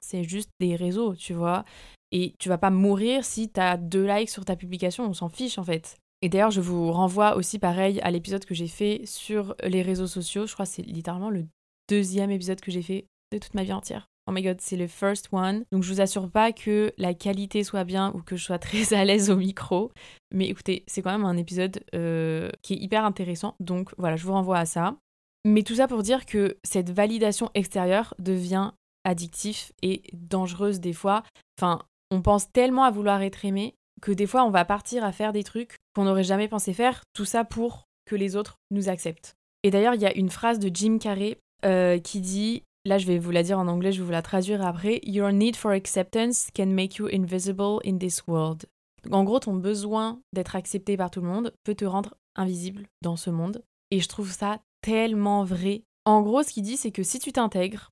c'est 0.01 0.23
juste 0.23 0.49
des 0.59 0.75
réseaux, 0.75 1.15
tu 1.15 1.33
vois. 1.33 1.63
Et 2.11 2.35
tu 2.39 2.49
vas 2.49 2.57
pas 2.57 2.69
mourir 2.69 3.23
si 3.23 3.49
tu 3.49 3.59
as 3.59 3.77
deux 3.77 4.05
likes 4.05 4.29
sur 4.29 4.43
ta 4.43 4.55
publication, 4.55 5.05
on 5.05 5.13
s'en 5.13 5.29
fiche 5.29 5.57
en 5.57 5.63
fait. 5.63 5.97
Et 6.21 6.29
d'ailleurs, 6.29 6.51
je 6.51 6.61
vous 6.61 6.91
renvoie 6.91 7.35
aussi 7.35 7.57
pareil 7.57 7.99
à 8.01 8.11
l'épisode 8.11 8.45
que 8.45 8.53
j'ai 8.53 8.67
fait 8.67 9.01
sur 9.05 9.55
les 9.63 9.81
réseaux 9.81 10.07
sociaux. 10.07 10.45
Je 10.45 10.53
crois 10.53 10.65
que 10.65 10.71
c'est 10.71 10.83
littéralement 10.83 11.29
le 11.29 11.45
deuxième 11.89 12.31
épisode 12.31 12.61
que 12.61 12.71
j'ai 12.71 12.83
fait 12.83 13.05
de 13.31 13.37
toute 13.37 13.53
ma 13.55 13.63
vie 13.63 13.73
entière. 13.73 14.07
Oh 14.27 14.31
my 14.31 14.43
god, 14.43 14.61
c'est 14.61 14.77
le 14.77 14.87
first 14.87 15.29
one. 15.31 15.63
Donc 15.71 15.83
je 15.83 15.91
vous 15.91 16.01
assure 16.01 16.29
pas 16.29 16.51
que 16.51 16.93
la 16.97 17.15
qualité 17.15 17.63
soit 17.63 17.83
bien 17.83 18.11
ou 18.13 18.21
que 18.21 18.35
je 18.35 18.43
sois 18.43 18.59
très 18.59 18.93
à 18.93 19.03
l'aise 19.03 19.31
au 19.31 19.35
micro. 19.35 19.91
Mais 20.31 20.47
écoutez, 20.47 20.83
c'est 20.87 21.01
quand 21.01 21.11
même 21.11 21.25
un 21.25 21.37
épisode 21.37 21.83
euh, 21.95 22.49
qui 22.61 22.75
est 22.75 22.77
hyper 22.77 23.03
intéressant. 23.03 23.55
Donc 23.59 23.89
voilà, 23.97 24.15
je 24.15 24.25
vous 24.25 24.33
renvoie 24.33 24.59
à 24.59 24.65
ça. 24.65 24.95
Mais 25.43 25.63
tout 25.63 25.75
ça 25.75 25.87
pour 25.87 26.03
dire 26.03 26.27
que 26.27 26.57
cette 26.63 26.91
validation 26.91 27.49
extérieure 27.55 28.13
devient 28.19 28.71
addictif 29.03 29.71
et 29.81 30.03
dangereuse 30.13 30.79
des 30.79 30.93
fois. 30.93 31.23
Enfin, 31.59 31.81
on 32.11 32.21
pense 32.21 32.51
tellement 32.51 32.83
à 32.83 32.91
vouloir 32.91 33.23
être 33.23 33.43
aimé 33.43 33.73
que 34.01 34.11
des 34.11 34.27
fois 34.27 34.43
on 34.43 34.51
va 34.51 34.65
partir 34.65 35.03
à 35.03 35.11
faire 35.11 35.33
des 35.33 35.43
trucs 35.43 35.77
qu'on 35.95 36.03
n'aurait 36.03 36.23
jamais 36.23 36.47
pensé 36.47 36.73
faire, 36.73 37.01
tout 37.13 37.25
ça 37.25 37.43
pour 37.43 37.87
que 38.05 38.15
les 38.15 38.35
autres 38.35 38.57
nous 38.71 38.89
acceptent. 38.89 39.35
Et 39.63 39.71
d'ailleurs, 39.71 39.95
il 39.95 40.01
y 40.01 40.05
a 40.05 40.15
une 40.15 40.29
phrase 40.29 40.59
de 40.59 40.71
Jim 40.73 40.97
Carrey 40.99 41.37
euh, 41.65 41.99
qui 41.99 42.21
dit 42.21 42.63
là 42.85 42.97
je 42.97 43.05
vais 43.05 43.19
vous 43.19 43.31
la 43.31 43.43
dire 43.43 43.59
en 43.59 43.67
anglais, 43.67 43.91
je 43.91 43.99
vais 43.99 44.05
vous 44.05 44.11
la 44.11 44.21
traduire 44.21 44.65
après. 44.65 44.99
Your 45.03 45.31
need 45.31 45.55
for 45.55 45.71
acceptance 45.71 46.49
can 46.55 46.67
make 46.67 46.95
you 46.95 47.07
invisible 47.11 47.79
in 47.85 47.97
this 47.97 48.23
world. 48.27 48.65
En 49.11 49.23
gros, 49.23 49.39
ton 49.39 49.53
besoin 49.53 50.19
d'être 50.33 50.55
accepté 50.55 50.97
par 50.97 51.09
tout 51.09 51.21
le 51.21 51.27
monde 51.27 51.53
peut 51.63 51.75
te 51.75 51.85
rendre 51.85 52.15
invisible 52.35 52.87
dans 53.01 53.15
ce 53.15 53.29
monde. 53.29 53.63
Et 53.89 53.99
je 53.99 54.07
trouve 54.07 54.31
ça 54.31 54.59
tellement 54.81 55.43
vrai. 55.43 55.83
En 56.05 56.21
gros, 56.21 56.43
ce 56.43 56.51
qu'il 56.51 56.63
dit, 56.63 56.77
c'est 56.77 56.91
que 56.91 57.03
si 57.03 57.19
tu 57.19 57.31
t'intègres, 57.31 57.89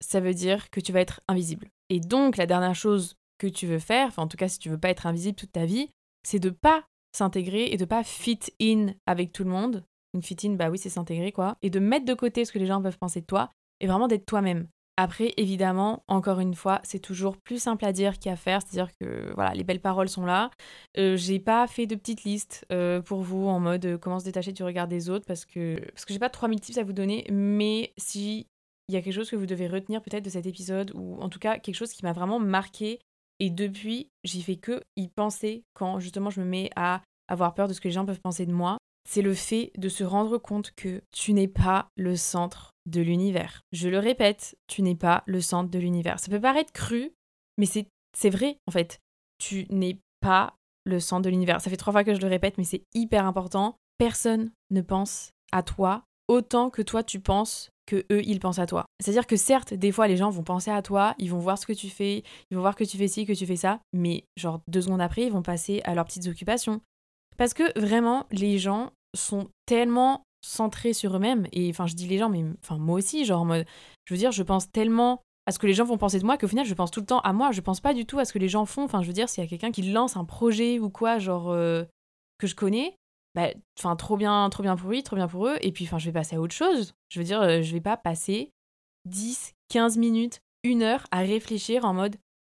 ça 0.00 0.20
veut 0.20 0.34
dire 0.34 0.70
que 0.70 0.80
tu 0.80 0.92
vas 0.92 1.00
être 1.00 1.20
invisible. 1.28 1.68
Et 1.88 2.00
donc, 2.00 2.36
la 2.36 2.46
dernière 2.46 2.74
chose 2.74 3.16
que 3.38 3.46
tu 3.48 3.66
veux 3.66 3.78
faire, 3.78 4.08
enfin 4.08 4.22
en 4.22 4.28
tout 4.28 4.36
cas 4.36 4.48
si 4.48 4.58
tu 4.58 4.68
veux 4.68 4.78
pas 4.78 4.90
être 4.90 5.06
invisible 5.06 5.36
toute 5.36 5.52
ta 5.52 5.64
vie, 5.64 5.90
c'est 6.24 6.38
de 6.38 6.50
pas 6.50 6.84
s'intégrer 7.12 7.66
et 7.66 7.76
de 7.76 7.84
pas 7.84 8.04
fit 8.04 8.40
in 8.60 8.94
avec 9.06 9.32
tout 9.32 9.44
le 9.44 9.50
monde. 9.50 9.84
Une 10.14 10.22
fit 10.22 10.36
in, 10.44 10.54
bah 10.54 10.70
oui, 10.70 10.78
c'est 10.78 10.90
s'intégrer 10.90 11.32
quoi. 11.32 11.56
Et 11.62 11.70
de 11.70 11.78
mettre 11.78 12.04
de 12.04 12.14
côté 12.14 12.44
ce 12.44 12.52
que 12.52 12.58
les 12.58 12.66
gens 12.66 12.82
peuvent 12.82 12.98
penser 12.98 13.20
de 13.20 13.26
toi 13.26 13.50
et 13.80 13.86
vraiment 13.86 14.08
d'être 14.08 14.26
toi-même. 14.26 14.68
Après, 14.98 15.32
évidemment, 15.38 16.04
encore 16.06 16.38
une 16.38 16.54
fois, 16.54 16.80
c'est 16.84 16.98
toujours 16.98 17.38
plus 17.38 17.60
simple 17.60 17.84
à 17.86 17.92
dire 17.92 18.18
qu'à 18.18 18.36
faire. 18.36 18.60
C'est-à-dire 18.60 18.94
que 19.00 19.32
voilà, 19.34 19.54
les 19.54 19.64
belles 19.64 19.80
paroles 19.80 20.10
sont 20.10 20.26
là. 20.26 20.50
Euh, 20.98 21.16
j'ai 21.16 21.38
pas 21.38 21.66
fait 21.66 21.86
de 21.86 21.94
petite 21.94 22.24
liste 22.24 22.66
euh, 22.70 23.00
pour 23.00 23.22
vous 23.22 23.46
en 23.46 23.58
mode 23.58 23.86
euh, 23.86 23.98
comment 23.98 24.18
se 24.18 24.24
détacher 24.26 24.52
du 24.52 24.62
regard 24.62 24.88
des 24.88 25.08
autres 25.08 25.24
parce 25.26 25.46
que 25.46 25.80
parce 25.90 26.04
que 26.04 26.12
j'ai 26.12 26.18
pas 26.18 26.28
3000 26.28 26.60
tips 26.60 26.78
à 26.78 26.84
vous 26.84 26.92
donner. 26.92 27.26
Mais 27.30 27.94
si 27.96 28.46
il 28.88 28.94
y 28.94 28.98
a 28.98 29.00
quelque 29.00 29.14
chose 29.14 29.30
que 29.30 29.36
vous 29.36 29.46
devez 29.46 29.66
retenir 29.66 30.02
peut-être 30.02 30.24
de 30.24 30.30
cet 30.30 30.44
épisode 30.44 30.92
ou 30.94 31.16
en 31.22 31.30
tout 31.30 31.38
cas 31.38 31.58
quelque 31.58 31.74
chose 31.76 31.92
qui 31.92 32.04
m'a 32.04 32.12
vraiment 32.12 32.38
marqué 32.38 33.00
et 33.38 33.50
depuis, 33.50 34.08
j'y 34.24 34.42
fais 34.42 34.56
que 34.56 34.82
y 34.96 35.08
penser 35.08 35.64
quand 35.74 35.98
justement 35.98 36.30
je 36.30 36.40
me 36.40 36.46
mets 36.46 36.70
à 36.76 37.02
avoir 37.28 37.54
peur 37.54 37.68
de 37.68 37.72
ce 37.72 37.80
que 37.80 37.88
les 37.88 37.94
gens 37.94 38.06
peuvent 38.06 38.20
penser 38.20 38.46
de 38.46 38.52
moi. 38.52 38.78
C'est 39.08 39.22
le 39.22 39.34
fait 39.34 39.72
de 39.76 39.88
se 39.88 40.04
rendre 40.04 40.38
compte 40.38 40.70
que 40.76 41.02
tu 41.10 41.32
n'es 41.32 41.48
pas 41.48 41.88
le 41.96 42.14
centre 42.14 42.70
de 42.86 43.00
l'univers. 43.00 43.62
Je 43.72 43.88
le 43.88 43.98
répète, 43.98 44.56
tu 44.68 44.82
n'es 44.82 44.94
pas 44.94 45.24
le 45.26 45.40
centre 45.40 45.70
de 45.70 45.78
l'univers. 45.78 46.20
Ça 46.20 46.30
peut 46.30 46.40
paraître 46.40 46.72
cru, 46.72 47.12
mais 47.58 47.66
c'est 47.66 48.30
vrai 48.30 48.58
en 48.66 48.70
fait. 48.70 49.00
Tu 49.38 49.66
n'es 49.70 49.98
pas 50.20 50.54
le 50.84 51.00
centre 51.00 51.22
de 51.22 51.30
l'univers. 51.30 51.60
Ça 51.60 51.70
fait 51.70 51.76
trois 51.76 51.92
fois 51.92 52.04
que 52.04 52.14
je 52.14 52.20
le 52.20 52.28
répète, 52.28 52.58
mais 52.58 52.64
c'est 52.64 52.84
hyper 52.94 53.26
important. 53.26 53.76
Personne 53.98 54.52
ne 54.70 54.82
pense 54.82 55.30
à 55.52 55.62
toi 55.62 56.04
autant 56.28 56.70
que 56.70 56.82
toi 56.82 57.02
tu 57.02 57.20
penses 57.20 57.70
eux 57.96 58.22
ils 58.24 58.40
pensent 58.40 58.58
à 58.58 58.66
toi. 58.66 58.86
C'est-à-dire 59.00 59.26
que 59.26 59.36
certes, 59.36 59.74
des 59.74 59.92
fois 59.92 60.08
les 60.08 60.16
gens 60.16 60.30
vont 60.30 60.42
penser 60.42 60.70
à 60.70 60.82
toi, 60.82 61.14
ils 61.18 61.30
vont 61.30 61.38
voir 61.38 61.58
ce 61.58 61.66
que 61.66 61.72
tu 61.72 61.88
fais, 61.88 62.22
ils 62.50 62.56
vont 62.56 62.60
voir 62.60 62.76
que 62.76 62.84
tu 62.84 62.96
fais 62.96 63.08
ci, 63.08 63.26
que 63.26 63.32
tu 63.32 63.46
fais 63.46 63.56
ça, 63.56 63.80
mais 63.92 64.24
genre 64.36 64.60
deux 64.68 64.82
secondes 64.82 65.00
après, 65.00 65.22
ils 65.22 65.32
vont 65.32 65.42
passer 65.42 65.80
à 65.84 65.94
leurs 65.94 66.04
petites 66.04 66.26
occupations. 66.26 66.80
Parce 67.36 67.54
que 67.54 67.78
vraiment, 67.78 68.26
les 68.30 68.58
gens 68.58 68.90
sont 69.14 69.48
tellement 69.66 70.24
centrés 70.44 70.92
sur 70.92 71.16
eux-mêmes, 71.16 71.46
et 71.52 71.70
enfin 71.70 71.86
je 71.86 71.94
dis 71.94 72.08
les 72.08 72.18
gens, 72.18 72.28
mais 72.28 72.44
enfin 72.62 72.78
moi 72.78 72.98
aussi, 72.98 73.24
genre 73.24 73.44
mode, 73.44 73.64
je 74.04 74.14
veux 74.14 74.18
dire, 74.18 74.32
je 74.32 74.42
pense 74.42 74.70
tellement 74.70 75.22
à 75.46 75.52
ce 75.52 75.58
que 75.58 75.66
les 75.66 75.74
gens 75.74 75.84
vont 75.84 75.98
penser 75.98 76.18
de 76.18 76.24
moi 76.24 76.38
qu'au 76.38 76.48
final 76.48 76.64
je 76.64 76.74
pense 76.74 76.90
tout 76.90 77.00
le 77.00 77.06
temps 77.06 77.20
à 77.20 77.32
moi, 77.32 77.52
je 77.52 77.60
pense 77.60 77.80
pas 77.80 77.94
du 77.94 78.06
tout 78.06 78.18
à 78.18 78.24
ce 78.24 78.32
que 78.32 78.38
les 78.38 78.48
gens 78.48 78.66
font, 78.66 78.84
enfin 78.84 79.02
je 79.02 79.06
veux 79.06 79.12
dire, 79.12 79.28
s'il 79.28 79.42
y 79.42 79.46
a 79.46 79.48
quelqu'un 79.50 79.70
qui 79.70 79.82
lance 79.82 80.16
un 80.16 80.24
projet 80.24 80.78
ou 80.78 80.90
quoi, 80.90 81.18
genre 81.18 81.50
euh, 81.50 81.84
que 82.38 82.46
je 82.46 82.54
connais, 82.54 82.96
bah, 83.34 83.48
enfin, 83.78 83.96
trop 83.96 84.16
bien, 84.16 84.48
trop 84.50 84.62
bien 84.62 84.76
pour 84.76 84.90
lui, 84.90 85.02
trop 85.02 85.16
bien 85.16 85.28
pour 85.28 85.46
eux. 85.46 85.56
Et 85.60 85.72
puis, 85.72 85.84
enfin, 85.86 85.98
je 85.98 86.06
vais 86.06 86.12
passer 86.12 86.36
à 86.36 86.40
autre 86.40 86.54
chose. 86.54 86.94
Je 87.08 87.18
veux 87.18 87.24
dire, 87.24 87.40
euh, 87.40 87.62
je 87.62 87.72
vais 87.72 87.80
pas 87.80 87.96
passer 87.96 88.50
10, 89.06 89.54
15 89.68 89.96
minutes, 89.98 90.40
une 90.64 90.82
heure 90.82 91.06
à 91.10 91.20
réfléchir 91.20 91.84
en 91.84 91.94
mode, 91.94 92.16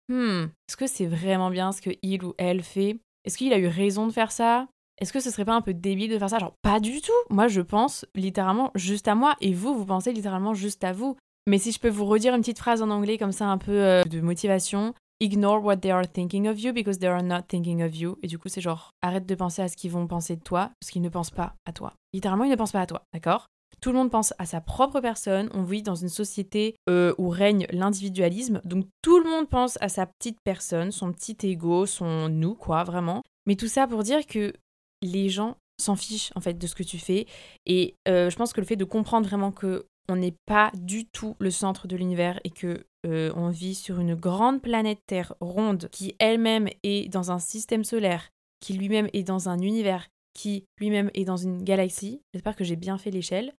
hmm, 0.09 0.45
est-ce 0.69 0.77
que 0.77 0.87
c'est 0.87 1.07
vraiment 1.07 1.51
bien 1.51 1.73
ce 1.73 1.81
que 1.81 1.91
il 2.03 2.25
ou 2.25 2.35
elle 2.39 2.63
fait? 2.63 2.99
Est-ce 3.25 3.39
qu'il 3.39 3.53
a 3.53 3.59
eu 3.59 3.69
raison 3.69 4.07
de 4.07 4.13
faire 4.13 4.33
ça? 4.33 4.67
Est-ce 5.01 5.13
que 5.13 5.21
ce 5.21 5.31
serait 5.31 5.45
pas 5.45 5.55
un 5.55 5.61
peu 5.61 5.75
débile 5.75 6.11
de 6.11 6.19
faire 6.19 6.31
ça? 6.31 6.39
Genre, 6.39 6.55
pas 6.63 6.79
du 6.79 7.01
tout. 7.01 7.13
Moi, 7.31 7.49
je 7.49 7.61
pense 7.61 8.05
littéralement 8.15 8.71
juste 8.75 9.09
à 9.09 9.15
moi. 9.15 9.35
Et 9.41 9.53
vous, 9.53 9.75
vous 9.75 9.87
pensez 9.87 10.13
littéralement 10.13 10.55
juste 10.55 10.85
à 10.85 10.93
vous. 10.93 11.17
Mais 11.47 11.59
si 11.59 11.73
je 11.73 11.81
peux 11.81 11.89
vous 11.89 12.05
redire 12.05 12.35
une 12.35 12.41
petite 12.41 12.59
phrase 12.59 12.81
en 12.81 12.91
anglais 12.91 13.19
comme 13.19 13.33
ça, 13.33 13.47
un 13.47 13.59
peu 13.59 13.73
euh, 13.73 14.03
de 14.05 14.21
motivation, 14.21 14.95
ignore 15.21 15.63
what 15.63 15.77
they 15.79 15.91
are 15.91 16.07
thinking 16.07 16.49
of 16.49 16.59
you 16.61 16.73
because 16.73 16.99
they 16.99 17.09
are 17.09 17.23
not 17.23 17.43
thinking 17.49 17.83
of 17.83 17.95
you. 17.95 18.19
Et 18.23 18.27
du 18.27 18.39
coup, 18.39 18.49
c'est 18.49 18.61
genre, 18.61 18.91
arrête 19.03 19.27
de 19.27 19.35
penser 19.35 19.63
à 19.63 19.69
ce 19.69 19.77
qu'ils 19.77 19.91
vont 19.91 20.07
penser 20.07 20.37
de 20.37 20.43
toi 20.43 20.71
parce 20.81 20.91
qu'ils 20.91 21.03
ne 21.03 21.09
pensent 21.09 21.31
pas 21.31 21.55
à 21.67 21.73
toi. 21.73 21.93
Littéralement, 22.13 22.45
ils 22.45 22.51
ne 22.51 22.57
pensent 22.57 22.73
pas 22.73 22.81
à 22.81 22.87
toi, 22.87 23.03
d'accord? 23.13 23.47
Tout 23.81 23.93
le 23.93 23.99
monde 23.99 24.11
pense 24.11 24.33
à 24.39 24.47
sa 24.47 24.61
propre 24.61 25.01
personne. 25.01 25.51
On 25.53 25.63
vit 25.63 25.83
dans 25.83 25.95
une 25.95 26.09
société 26.09 26.77
euh, 26.89 27.15
où 27.19 27.29
règne 27.29 27.67
l'individualisme. 27.71 28.61
Donc 28.65 28.87
tout 29.03 29.19
le 29.19 29.29
monde 29.29 29.49
pense 29.49 29.77
à 29.81 29.89
sa 29.89 30.07
petite 30.07 30.39
personne, 30.43 30.91
son 30.91 31.13
petit 31.13 31.37
ego, 31.43 31.87
son 31.87 32.29
nous, 32.29 32.55
quoi, 32.55 32.85
vraiment. 32.85 33.23
Mais 33.47 33.57
tout 33.57 33.69
ça 33.69 33.87
pour 33.87 34.03
dire 34.03 34.27
que 34.27 34.55
les 35.03 35.29
gens 35.29 35.57
s'en 35.79 35.97
fichent 35.97 36.33
en 36.35 36.41
fait 36.41 36.55
de 36.55 36.67
ce 36.67 36.75
que 36.75 36.83
tu 36.83 36.99
fais. 36.99 37.27
Et 37.67 37.97
euh, 38.09 38.31
je 38.31 38.37
pense 38.37 38.53
que 38.53 38.61
le 38.61 38.67
fait 38.67 38.77
de 38.77 38.85
comprendre 38.85 39.27
vraiment 39.27 39.53
que 39.53 39.87
on 40.09 40.17
n'est 40.17 40.37
pas 40.47 40.71
du 40.75 41.07
tout 41.07 41.37
le 41.39 41.51
centre 41.51 41.89
de 41.89 41.97
l'univers 41.97 42.41
et 42.45 42.51
que 42.51 42.87
euh, 43.07 43.33
on 43.37 43.49
vit 43.49 43.75
sur 43.75 44.01
une 44.01 44.15
grande 44.15 44.63
planète 44.63 45.01
Terre 45.07 45.35
ronde 45.41 45.89
qui 45.91 46.15
elle-même 46.19 46.69
est 46.83 47.11
dans 47.11 47.31
un 47.31 47.39
système 47.39 47.85
solaire, 47.85 48.31
qui 48.61 48.75
lui-même 48.75 49.09
est 49.13 49.23
dans 49.23 49.49
un 49.49 49.59
univers, 49.59 50.09
qui 50.35 50.67
lui-même 50.79 51.11
est 51.15 51.25
dans 51.25 51.37
une 51.37 51.63
galaxie. 51.63 52.23
J'espère 52.33 52.57
que 52.57 52.65
j'ai 52.65 52.77
bien 52.77 52.99
fait 52.99 53.11
l'échelle. 53.11 53.55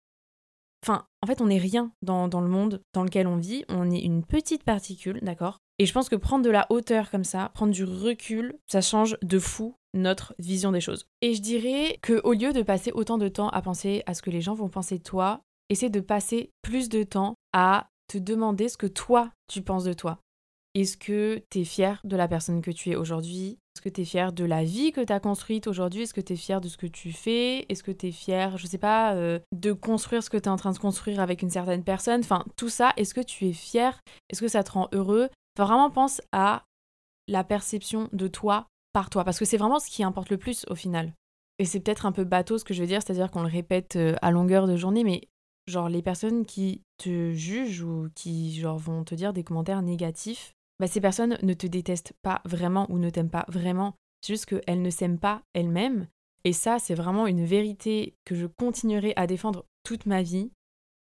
Enfin, 0.84 1.06
en 1.22 1.26
fait, 1.26 1.40
on 1.40 1.46
n'est 1.46 1.58
rien 1.58 1.90
dans, 2.02 2.28
le 2.28 2.48
monde 2.48 2.80
dans 2.92 3.02
lequel 3.02 3.26
on 3.26 3.36
vit. 3.36 3.64
On 3.68 3.90
est 3.90 4.00
une 4.00 4.24
petite 4.24 4.62
particule, 4.62 5.18
d'accord? 5.22 5.58
Et 5.78 5.86
je 5.86 5.92
pense 5.92 6.08
que 6.08 6.16
prendre 6.16 6.44
de 6.44 6.50
la 6.50 6.66
hauteur 6.70 7.10
comme 7.10 7.24
ça, 7.24 7.50
prendre 7.54 7.72
du 7.72 7.84
recul, 7.84 8.56
ça 8.66 8.80
change 8.80 9.16
de 9.22 9.38
fou 9.38 9.74
notre 9.94 10.34
vision 10.38 10.72
des 10.72 10.80
choses. 10.80 11.06
Et 11.22 11.34
je 11.34 11.42
dirais 11.42 11.98
que 12.02 12.20
au 12.24 12.32
lieu 12.32 12.52
de 12.52 12.62
passer 12.62 12.92
autant 12.92 13.18
de 13.18 13.28
temps 13.28 13.48
à 13.48 13.62
penser 13.62 14.02
à 14.06 14.14
ce 14.14 14.22
que 14.22 14.30
les 14.30 14.40
gens 14.40 14.54
vont 14.54 14.68
penser 14.68 14.98
toi, 14.98 15.42
essaie 15.68 15.90
de 15.90 16.00
passer 16.00 16.50
plus 16.62 16.88
de 16.88 17.02
temps 17.02 17.34
à 17.52 17.88
te 18.08 18.18
demander 18.18 18.68
ce 18.68 18.76
que 18.76 18.86
toi, 18.86 19.30
tu 19.48 19.62
penses 19.62 19.84
de 19.84 19.92
toi. 19.92 20.20
Est-ce 20.74 20.96
que 20.96 21.42
tu 21.50 21.60
es 21.60 21.64
fier 21.64 22.00
de 22.04 22.16
la 22.16 22.28
personne 22.28 22.60
que 22.60 22.70
tu 22.70 22.90
es 22.90 22.96
aujourd'hui? 22.96 23.58
Est-ce 23.74 23.80
que 23.80 23.88
tu 23.88 24.02
es 24.02 24.04
fier 24.04 24.32
de 24.32 24.44
la 24.44 24.62
vie 24.62 24.92
que 24.92 25.00
tu 25.00 25.12
as 25.12 25.20
construite 25.20 25.66
aujourd'hui? 25.66 26.02
Est-ce 26.02 26.12
que 26.12 26.20
tu 26.20 26.34
es 26.34 26.36
fier 26.36 26.60
de 26.60 26.68
ce 26.68 26.76
que 26.76 26.86
tu 26.86 27.12
fais? 27.12 27.64
Est-ce 27.70 27.82
que 27.82 27.90
tu 27.90 28.08
es 28.08 28.12
fier, 28.12 28.58
je 28.58 28.66
sais 28.66 28.78
pas, 28.78 29.14
euh, 29.14 29.38
de 29.52 29.72
construire 29.72 30.22
ce 30.22 30.28
que 30.28 30.36
tu 30.36 30.44
es 30.44 30.48
en 30.48 30.56
train 30.56 30.72
de 30.72 30.78
construire 30.78 31.20
avec 31.20 31.40
une 31.40 31.50
certaine 31.50 31.82
personne? 31.82 32.20
Enfin, 32.20 32.44
tout 32.56 32.68
ça, 32.68 32.92
est-ce 32.98 33.14
que 33.14 33.22
tu 33.22 33.46
es 33.46 33.52
fier 33.52 33.98
Est-ce 34.28 34.40
que 34.40 34.48
ça 34.48 34.62
te 34.62 34.72
rend 34.72 34.88
heureux? 34.92 35.30
Enfin, 35.56 35.66
Vraiment 35.66 35.90
pense 35.90 36.20
à 36.32 36.64
la 37.26 37.42
perception 37.42 38.08
de 38.12 38.28
toi 38.28 38.66
par 38.92 39.08
toi, 39.10 39.24
parce 39.24 39.38
que 39.38 39.44
c'est 39.44 39.56
vraiment 39.56 39.78
ce 39.78 39.90
qui 39.90 40.04
importe 40.04 40.30
le 40.30 40.38
plus 40.38 40.66
au 40.68 40.74
final. 40.74 41.12
Et 41.58 41.64
c'est 41.64 41.80
peut-être 41.80 42.04
un 42.04 42.12
peu 42.12 42.24
bateau 42.24 42.58
ce 42.58 42.64
que 42.64 42.74
je 42.74 42.82
veux 42.82 42.86
dire, 42.86 43.00
c'est-à-dire 43.02 43.30
qu'on 43.30 43.42
le 43.42 43.48
répète 43.48 43.96
euh, 43.96 44.14
à 44.20 44.30
longueur 44.30 44.66
de 44.66 44.76
journée, 44.76 45.04
mais 45.04 45.22
genre 45.66 45.88
les 45.88 46.02
personnes 46.02 46.46
qui 46.46 46.82
te 46.98 47.32
jugent 47.32 47.82
ou 47.82 48.08
qui 48.14 48.54
genre 48.54 48.78
vont 48.78 49.04
te 49.04 49.14
dire 49.14 49.32
des 49.32 49.44
commentaires 49.44 49.82
négatifs, 49.82 50.52
bah 50.78 50.86
ces 50.86 51.00
personnes 51.00 51.38
ne 51.42 51.54
te 51.54 51.66
détestent 51.66 52.12
pas 52.22 52.40
vraiment 52.44 52.86
ou 52.90 52.98
ne 52.98 53.10
t'aiment 53.10 53.30
pas 53.30 53.46
vraiment, 53.48 53.94
c'est 54.20 54.34
juste 54.34 54.46
qu'elles 54.46 54.82
ne 54.82 54.90
s'aiment 54.90 55.18
pas 55.18 55.42
elles-mêmes. 55.54 56.08
Et 56.44 56.52
ça, 56.52 56.78
c'est 56.78 56.94
vraiment 56.94 57.26
une 57.26 57.44
vérité 57.44 58.14
que 58.24 58.34
je 58.34 58.46
continuerai 58.46 59.12
à 59.16 59.26
défendre 59.26 59.64
toute 59.82 60.06
ma 60.06 60.22
vie, 60.22 60.52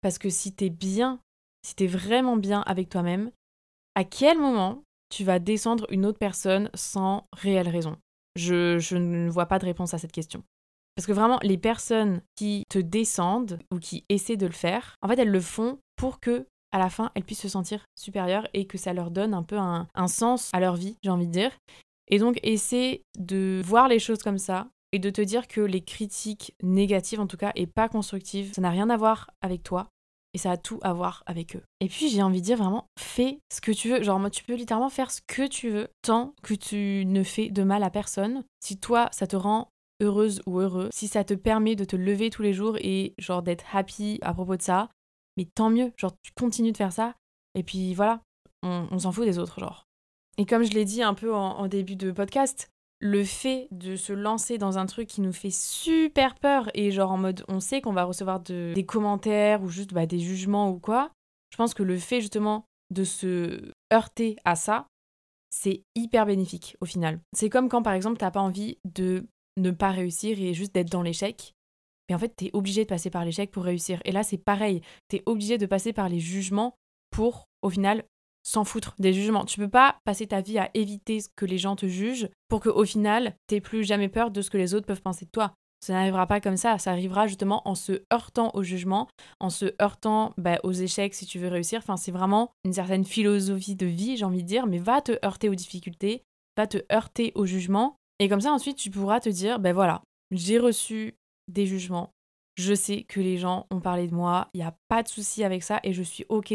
parce 0.01 0.19
que 0.19 0.31
si 0.31 0.55
t'es 0.55 0.71
bien, 0.71 1.21
si 1.67 1.75
t'es 1.75 1.87
vraiment 1.87 2.37
bien 2.37 2.61
avec 2.63 2.89
toi-même, 2.89 3.33
à 3.95 4.05
quel 4.05 4.39
moment 4.39 4.85
tu 5.11 5.25
vas 5.25 5.39
descendre 5.39 5.87
une 5.91 6.07
autre 6.07 6.19
personne 6.19 6.71
sans 6.75 7.27
réelle 7.33 7.69
raison? 7.69 7.97
Je, 8.37 8.79
je 8.79 8.97
ne 8.97 9.29
vois 9.29 9.47
pas 9.47 9.59
de 9.59 9.65
réponse 9.65 9.95
à 9.95 9.99
cette 9.99 10.13
question. 10.13 10.43
Parce 10.95 11.07
que 11.07 11.13
vraiment, 11.13 11.39
les 11.43 11.59
personnes 11.59 12.23
qui 12.37 12.65
te 12.69 12.79
descendent 12.79 13.59
ou 13.73 13.79
qui 13.79 14.05
essaient 14.09 14.37
de 14.37 14.47
le 14.47 14.53
faire, 14.53 14.97
en 15.03 15.09
fait, 15.09 15.19
elles 15.19 15.31
le 15.31 15.41
font 15.41 15.79
pour 15.97 16.21
que 16.21 16.47
à 16.73 16.79
la 16.79 16.89
fin, 16.89 17.11
elles 17.15 17.25
puissent 17.25 17.43
se 17.43 17.49
sentir 17.49 17.85
supérieures 17.97 18.49
et 18.55 18.67
que 18.67 18.79
ça 18.79 18.95
leur 18.95 19.11
donne 19.11 19.35
un 19.35 19.43
peu 19.43 19.59
un, 19.59 19.87
sens 20.09 20.51
à 20.55 20.61
leur 20.61 20.75
vie, 20.75 20.97
j'ai 21.03 21.11
envie 21.11 21.27
de 21.27 21.33
dire. 21.33 21.51
Et 22.09 22.19
donc, 22.19 22.39
essaie 22.43 23.03
de 23.19 23.61
voir 23.65 23.89
les 23.89 23.99
choses 23.99 24.23
comme 24.23 24.39
ça 24.39 24.69
et 24.91 24.99
de 24.99 25.11
te 25.11 25.21
dire 25.21 25.49
que 25.49 25.61
les 25.61 25.83
critiques 25.83 26.55
négatives, 26.63 27.21
en 27.21 27.27
tout 27.27 27.37
cas, 27.37 27.53
et 27.55 27.67
pas 27.67 27.89
constructives, 27.89 28.53
ça 28.55 28.63
n'a 28.63 28.71
rien 28.71 28.91
à 28.91 28.97
voir 28.97 29.31
avec 29.43 29.63
toi 29.63 29.89
et 30.35 30.39
ça 30.39 30.53
a 30.53 30.57
tout 30.57 30.79
à 30.83 30.95
voir 30.95 31.23
avec 31.27 31.57
eux. 31.57 31.63
Et 31.81 31.89
puis, 31.89 32.09
j'ai 32.09 32.23
envie 32.23 32.41
de 32.41 32.47
dire 32.47 32.57
vraiment, 32.57 32.87
fais 32.99 33.39
ce 33.53 33.61
que 33.61 33.73
tu 33.73 33.91
veux. 33.91 34.03
Genre, 34.03 34.19
moi, 34.19 34.31
tu 34.31 34.45
peux 34.45 34.55
littéralement 34.55 34.89
faire 34.89 35.11
ce 35.11 35.21
que 35.27 35.47
tu 35.47 35.69
veux 35.69 35.89
tant 36.01 36.35
que 36.43 36.55
tu 36.55 37.05
ne 37.07 37.23
fais 37.23 37.51
de 37.51 37.63
mal 37.63 37.83
à 37.83 37.91
personne. 37.91 38.45
Si 38.61 38.79
toi, 38.79 39.09
ça 39.13 39.27
te 39.27 39.37
rend 39.37 39.69
heureuse 40.03 40.43
ou 40.47 40.61
heureux, 40.61 40.89
si 40.93 41.09
ça 41.09 41.25
te 41.25 41.35
permet 41.35 41.77
de 41.77 41.85
te 41.85 41.97
lever 41.97 42.31
tous 42.31 42.43
les 42.43 42.53
jours 42.53 42.77
et 42.81 43.15
genre 43.19 43.43
d'être 43.43 43.65
happy 43.75 44.19
à 44.23 44.35
propos 44.35 44.57
de 44.57 44.63
ça, 44.63 44.89
mais 45.37 45.47
tant 45.47 45.71
mieux, 45.71 45.93
genre 45.97 46.13
tu 46.23 46.33
continues 46.33 46.73
de 46.73 46.77
faire 46.77 46.93
ça, 46.93 47.15
et 47.55 47.63
puis 47.63 47.95
voilà, 47.95 48.21
on, 48.63 48.99
s'en 48.99 49.13
fout 49.13 49.25
des 49.25 49.39
autres, 49.39 49.59
genre. 49.61 49.87
Et 50.39 50.47
comme 50.47 50.63
je 50.63 50.73
l'ai 50.73 50.85
dit 50.85 51.03
un 51.03 51.15
peu 51.15 51.35
en, 51.35 51.67
début 51.69 51.97
de 51.97 52.11
podcast, 52.11 52.71
le 53.01 53.25
fait 53.25 53.69
de 53.71 53.97
se 53.97 54.13
lancer 54.13 54.59
dans 54.59 54.79
un 54.79 54.87
truc 54.87 55.09
qui 55.09 55.21
nous 55.21 55.33
fait 55.33 55.53
super 55.53 56.37
peur 56.37 56.71
et 56.75 56.93
genre 56.93 57.11
en 57.11 57.19
mode 57.19 57.45
on 57.49 57.59
sait 57.59 57.81
qu'on 57.81 57.93
va 57.93 58.05
recevoir 58.05 58.41
des 58.41 58.87
commentaires 58.87 59.63
ou 59.63 59.69
juste 59.69 59.93
bah, 59.93 60.07
des 60.07 60.21
jugements 60.21 60.71
ou 60.71 60.79
quoi, 60.79 61.11
je 61.51 61.57
pense 61.57 61.75
que 61.75 61.83
le 61.83 61.99
fait 61.99 62.21
justement 62.21 62.65
de 62.91 63.05
se 63.05 63.73
heurter 63.93 64.37
à 64.45 64.55
ça, 64.55 64.87
c'est 65.51 65.83
hyper 65.97 66.27
bénéfique 66.27 66.77
au 66.81 66.87
final. 66.87 67.21
C'est 67.35 67.51
comme 67.51 67.69
quand 67.69 67.83
par 67.83 67.93
exemple 67.93 68.19
t'as 68.19 68.31
pas 68.31 68.41
envie 68.41 68.79
de 68.85 69.27
ne 69.57 69.71
pas 69.71 69.91
réussir 69.91 70.41
et 70.41 70.55
juste 70.55 70.75
d'être 70.75 70.91
dans 70.91 71.03
l'échec. 71.03 71.55
Mais 72.09 72.15
en 72.15 72.19
fait, 72.19 72.35
tu 72.37 72.47
es 72.47 72.51
obligé 72.53 72.85
de 72.85 72.89
passer 72.89 73.11
par 73.11 73.25
l'échec 73.25 73.51
pour 73.51 73.65
réussir. 73.65 74.01
Et 74.05 74.13
là, 74.13 74.23
c'est 74.23 74.39
pareil. 74.39 74.83
Tu 75.09 75.17
es 75.17 75.23
obligé 75.27 75.59
de 75.59 75.67
passer 75.67 75.93
par 75.93 76.09
les 76.09 76.21
jugements 76.21 76.75
pour, 77.11 77.47
au 77.63 77.71
final, 77.71 78.05
s'en 78.43 78.65
foutre 78.65 78.95
des 78.99 79.13
jugements. 79.13 79.45
Tu 79.45 79.59
peux 79.59 79.69
pas 79.69 79.99
passer 80.05 80.27
ta 80.27 80.41
vie 80.41 80.59
à 80.59 80.71
éviter 80.75 81.21
ce 81.21 81.29
que 81.37 81.47
les 81.47 81.59
gens 81.59 81.77
te 81.77 81.87
jugent 81.87 82.29
pour 82.49 82.61
qu'au 82.61 82.85
final, 82.85 83.37
t'aies 83.47 83.61
plus 83.61 83.85
jamais 83.85 84.09
peur 84.09 84.31
de 84.31 84.43
ce 84.43 84.51
que 84.51 84.59
les 84.59 84.75
autres 84.75 84.87
peuvent 84.87 85.03
penser 85.03 85.25
de 85.25 85.31
toi. 85.31 85.55
Ça 85.81 85.95
n'arrivera 85.95 86.29
pas 86.29 86.41
comme 86.41 86.57
ça, 86.57 86.79
ça 86.79 86.93
arrivera 86.93 87.27
justement 87.27 87.67
en 87.69 87.75
se 87.75 88.05
heurtant 88.13 88.53
au 88.55 88.63
jugement, 88.63 89.09
en 89.41 89.51
se 89.51 89.75
heurtant 89.83 90.33
bah, 90.39 90.61
aux 90.63 90.73
échecs 90.73 91.15
si 91.15 91.27
tu 91.27 91.41
veux 91.41 91.49
réussir. 91.49 91.81
Enfin, 91.81 91.97
c'est 91.97 92.13
vraiment 92.13 92.53
une 92.65 92.73
certaine 92.73 93.05
philosophie 93.05 93.75
de 93.75 93.87
vie, 93.87 94.17
j'ai 94.17 94.25
envie 94.25 94.45
de 94.45 94.49
dire, 94.49 94.69
mais 94.69 94.79
va 94.79 95.01
te 95.01 95.19
heurter 95.25 95.49
aux 95.49 95.57
difficultés, 95.57 96.23
va 96.57 96.69
te 96.69 96.79
heurter 96.93 97.33
au 97.35 97.47
jugement, 97.47 97.97
et 98.23 98.29
comme 98.29 98.41
ça 98.41 98.53
ensuite 98.53 98.77
tu 98.77 98.91
pourras 98.91 99.21
te 99.21 99.29
dire, 99.29 99.59
ben 99.59 99.73
voilà, 99.73 100.03
j'ai 100.31 100.59
reçu 100.59 101.15
des 101.49 101.67
jugements, 101.67 102.11
je 102.57 102.75
sais 102.75 103.03
que 103.05 103.21
les 103.21 103.39
gens 103.39 103.67
ont 103.71 103.81
parlé 103.81 104.07
de 104.07 104.15
moi, 104.15 104.49
il 104.55 104.59
n'y 104.59 104.67
a 104.67 104.77
pas 104.89 105.03
de 105.03 105.09
souci 105.09 105.45
avec 105.45 105.63
ça, 105.63 105.81
et 105.83 105.93
je 105.93 106.03
suis 106.03 106.25
ok 106.29 106.55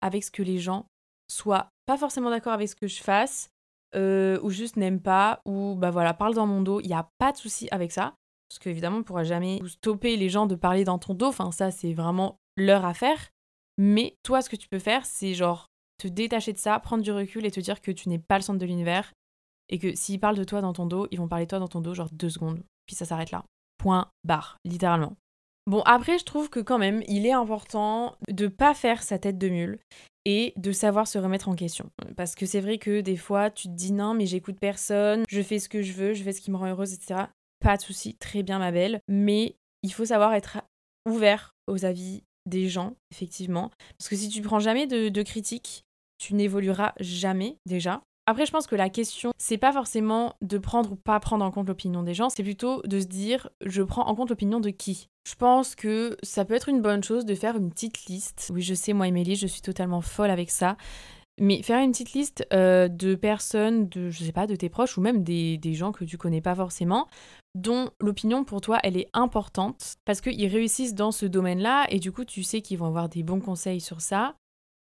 avec 0.00 0.24
ce 0.24 0.30
que 0.30 0.42
les 0.42 0.58
gens 0.58 0.86
soient 1.30 1.68
pas 1.86 1.96
forcément 1.96 2.30
d'accord 2.30 2.52
avec 2.52 2.68
ce 2.68 2.76
que 2.76 2.86
je 2.86 3.02
fasse, 3.02 3.50
euh, 3.96 4.38
ou 4.42 4.50
juste 4.50 4.76
n'aiment 4.76 5.00
pas, 5.00 5.40
ou 5.44 5.74
bah 5.76 5.90
voilà, 5.90 6.14
parle 6.14 6.34
dans 6.34 6.46
mon 6.46 6.62
dos, 6.62 6.80
il 6.80 6.86
n'y 6.86 6.94
a 6.94 7.08
pas 7.18 7.32
de 7.32 7.36
souci 7.36 7.68
avec 7.70 7.92
ça. 7.92 8.14
Parce 8.48 8.58
qu'évidemment, 8.58 8.96
on 8.96 9.00
ne 9.00 9.04
pourra 9.04 9.22
jamais 9.22 9.60
stopper 9.66 10.16
les 10.16 10.28
gens 10.28 10.46
de 10.46 10.56
parler 10.56 10.82
dans 10.82 10.98
ton 10.98 11.14
dos. 11.14 11.26
Enfin, 11.26 11.52
ça, 11.52 11.70
c'est 11.70 11.92
vraiment 11.92 12.40
leur 12.56 12.84
affaire. 12.84 13.30
Mais 13.78 14.16
toi, 14.24 14.42
ce 14.42 14.50
que 14.50 14.56
tu 14.56 14.68
peux 14.68 14.80
faire, 14.80 15.06
c'est 15.06 15.34
genre 15.34 15.68
te 15.98 16.08
détacher 16.08 16.52
de 16.52 16.58
ça, 16.58 16.78
prendre 16.80 17.04
du 17.04 17.12
recul 17.12 17.46
et 17.46 17.52
te 17.52 17.60
dire 17.60 17.80
que 17.80 17.92
tu 17.92 18.08
n'es 18.08 18.18
pas 18.18 18.36
le 18.36 18.42
centre 18.42 18.58
de 18.58 18.66
l'univers. 18.66 19.12
Et 19.70 19.78
que 19.78 19.94
s'ils 19.94 20.20
parlent 20.20 20.36
de 20.36 20.44
toi 20.44 20.60
dans 20.60 20.72
ton 20.72 20.86
dos, 20.86 21.06
ils 21.10 21.18
vont 21.18 21.28
parler 21.28 21.46
de 21.46 21.50
toi 21.50 21.58
dans 21.58 21.68
ton 21.68 21.80
dos 21.80 21.94
genre 21.94 22.10
deux 22.12 22.28
secondes. 22.28 22.60
Puis 22.86 22.96
ça 22.96 23.04
s'arrête 23.04 23.30
là. 23.30 23.44
Point 23.78 24.10
barre, 24.24 24.58
littéralement. 24.64 25.16
Bon, 25.66 25.82
après, 25.82 26.18
je 26.18 26.24
trouve 26.24 26.50
que 26.50 26.60
quand 26.60 26.78
même, 26.78 27.02
il 27.06 27.26
est 27.26 27.32
important 27.32 28.16
de 28.28 28.48
pas 28.48 28.74
faire 28.74 29.02
sa 29.02 29.18
tête 29.18 29.38
de 29.38 29.48
mule 29.48 29.78
et 30.24 30.52
de 30.56 30.72
savoir 30.72 31.06
se 31.06 31.18
remettre 31.18 31.48
en 31.48 31.54
question. 31.54 31.90
Parce 32.16 32.34
que 32.34 32.46
c'est 32.46 32.60
vrai 32.60 32.78
que 32.78 33.00
des 33.00 33.16
fois, 33.16 33.50
tu 33.50 33.68
te 33.68 33.74
dis 33.74 33.92
non, 33.92 34.14
mais 34.14 34.26
j'écoute 34.26 34.58
personne, 34.60 35.24
je 35.28 35.42
fais 35.42 35.58
ce 35.58 35.68
que 35.68 35.82
je 35.82 35.92
veux, 35.92 36.12
je 36.14 36.22
fais 36.22 36.32
ce 36.32 36.40
qui 36.40 36.50
me 36.50 36.56
rend 36.56 36.66
heureuse, 36.66 36.92
etc. 36.92 37.26
Pas 37.60 37.76
de 37.76 37.82
souci, 37.82 38.14
très 38.16 38.42
bien 38.42 38.58
ma 38.58 38.72
belle. 38.72 39.00
Mais 39.08 39.56
il 39.82 39.92
faut 39.92 40.04
savoir 40.04 40.34
être 40.34 40.58
ouvert 41.06 41.52
aux 41.66 41.84
avis 41.84 42.22
des 42.46 42.68
gens, 42.68 42.94
effectivement. 43.12 43.70
Parce 43.98 44.08
que 44.08 44.16
si 44.16 44.28
tu 44.28 44.42
prends 44.42 44.60
jamais 44.60 44.86
de, 44.86 45.22
critiques, 45.22 45.84
tu 46.18 46.34
n'évolueras 46.34 46.92
jamais 47.00 47.56
déjà. 47.66 48.02
Après, 48.30 48.46
je 48.46 48.52
pense 48.52 48.68
que 48.68 48.76
la 48.76 48.90
question, 48.90 49.32
c'est 49.38 49.58
pas 49.58 49.72
forcément 49.72 50.36
de 50.40 50.56
prendre 50.56 50.92
ou 50.92 50.94
pas 50.94 51.18
prendre 51.18 51.44
en 51.44 51.50
compte 51.50 51.66
l'opinion 51.66 52.04
des 52.04 52.14
gens, 52.14 52.28
c'est 52.30 52.44
plutôt 52.44 52.80
de 52.82 53.00
se 53.00 53.06
dire, 53.06 53.50
je 53.60 53.82
prends 53.82 54.06
en 54.06 54.14
compte 54.14 54.30
l'opinion 54.30 54.60
de 54.60 54.70
qui? 54.70 55.08
Je 55.28 55.34
pense 55.34 55.74
que 55.74 56.16
ça 56.22 56.44
peut 56.44 56.54
être 56.54 56.68
une 56.68 56.80
bonne 56.80 57.02
chose 57.02 57.24
de 57.24 57.34
faire 57.34 57.56
une 57.56 57.70
petite 57.70 58.04
liste. 58.04 58.52
Oui, 58.54 58.62
je 58.62 58.72
sais, 58.72 58.92
moi, 58.92 59.08
Émilie, 59.08 59.34
je 59.34 59.48
suis 59.48 59.62
totalement 59.62 60.00
folle 60.00 60.30
avec 60.30 60.52
ça. 60.52 60.76
Mais 61.40 61.60
faire 61.64 61.82
une 61.82 61.90
petite 61.90 62.12
liste 62.12 62.46
euh, 62.52 62.86
de 62.86 63.16
personnes, 63.16 63.88
de, 63.88 64.10
je 64.10 64.22
sais 64.22 64.30
pas, 64.30 64.46
de 64.46 64.54
tes 64.54 64.68
proches 64.68 64.96
ou 64.96 65.00
même 65.00 65.24
des, 65.24 65.58
des 65.58 65.74
gens 65.74 65.90
que 65.90 66.04
tu 66.04 66.16
connais 66.16 66.40
pas 66.40 66.54
forcément, 66.54 67.08
dont 67.56 67.90
l'opinion 67.98 68.44
pour 68.44 68.60
toi 68.60 68.78
elle 68.84 68.96
est 68.96 69.08
importante 69.12 69.94
parce 70.04 70.20
qu'ils 70.20 70.46
réussissent 70.46 70.94
dans 70.94 71.10
ce 71.10 71.26
domaine-là 71.26 71.86
et 71.88 71.98
du 71.98 72.12
coup 72.12 72.24
tu 72.24 72.44
sais 72.44 72.60
qu'ils 72.60 72.78
vont 72.78 72.86
avoir 72.86 73.08
des 73.08 73.24
bons 73.24 73.40
conseils 73.40 73.80
sur 73.80 74.00
ça. 74.00 74.36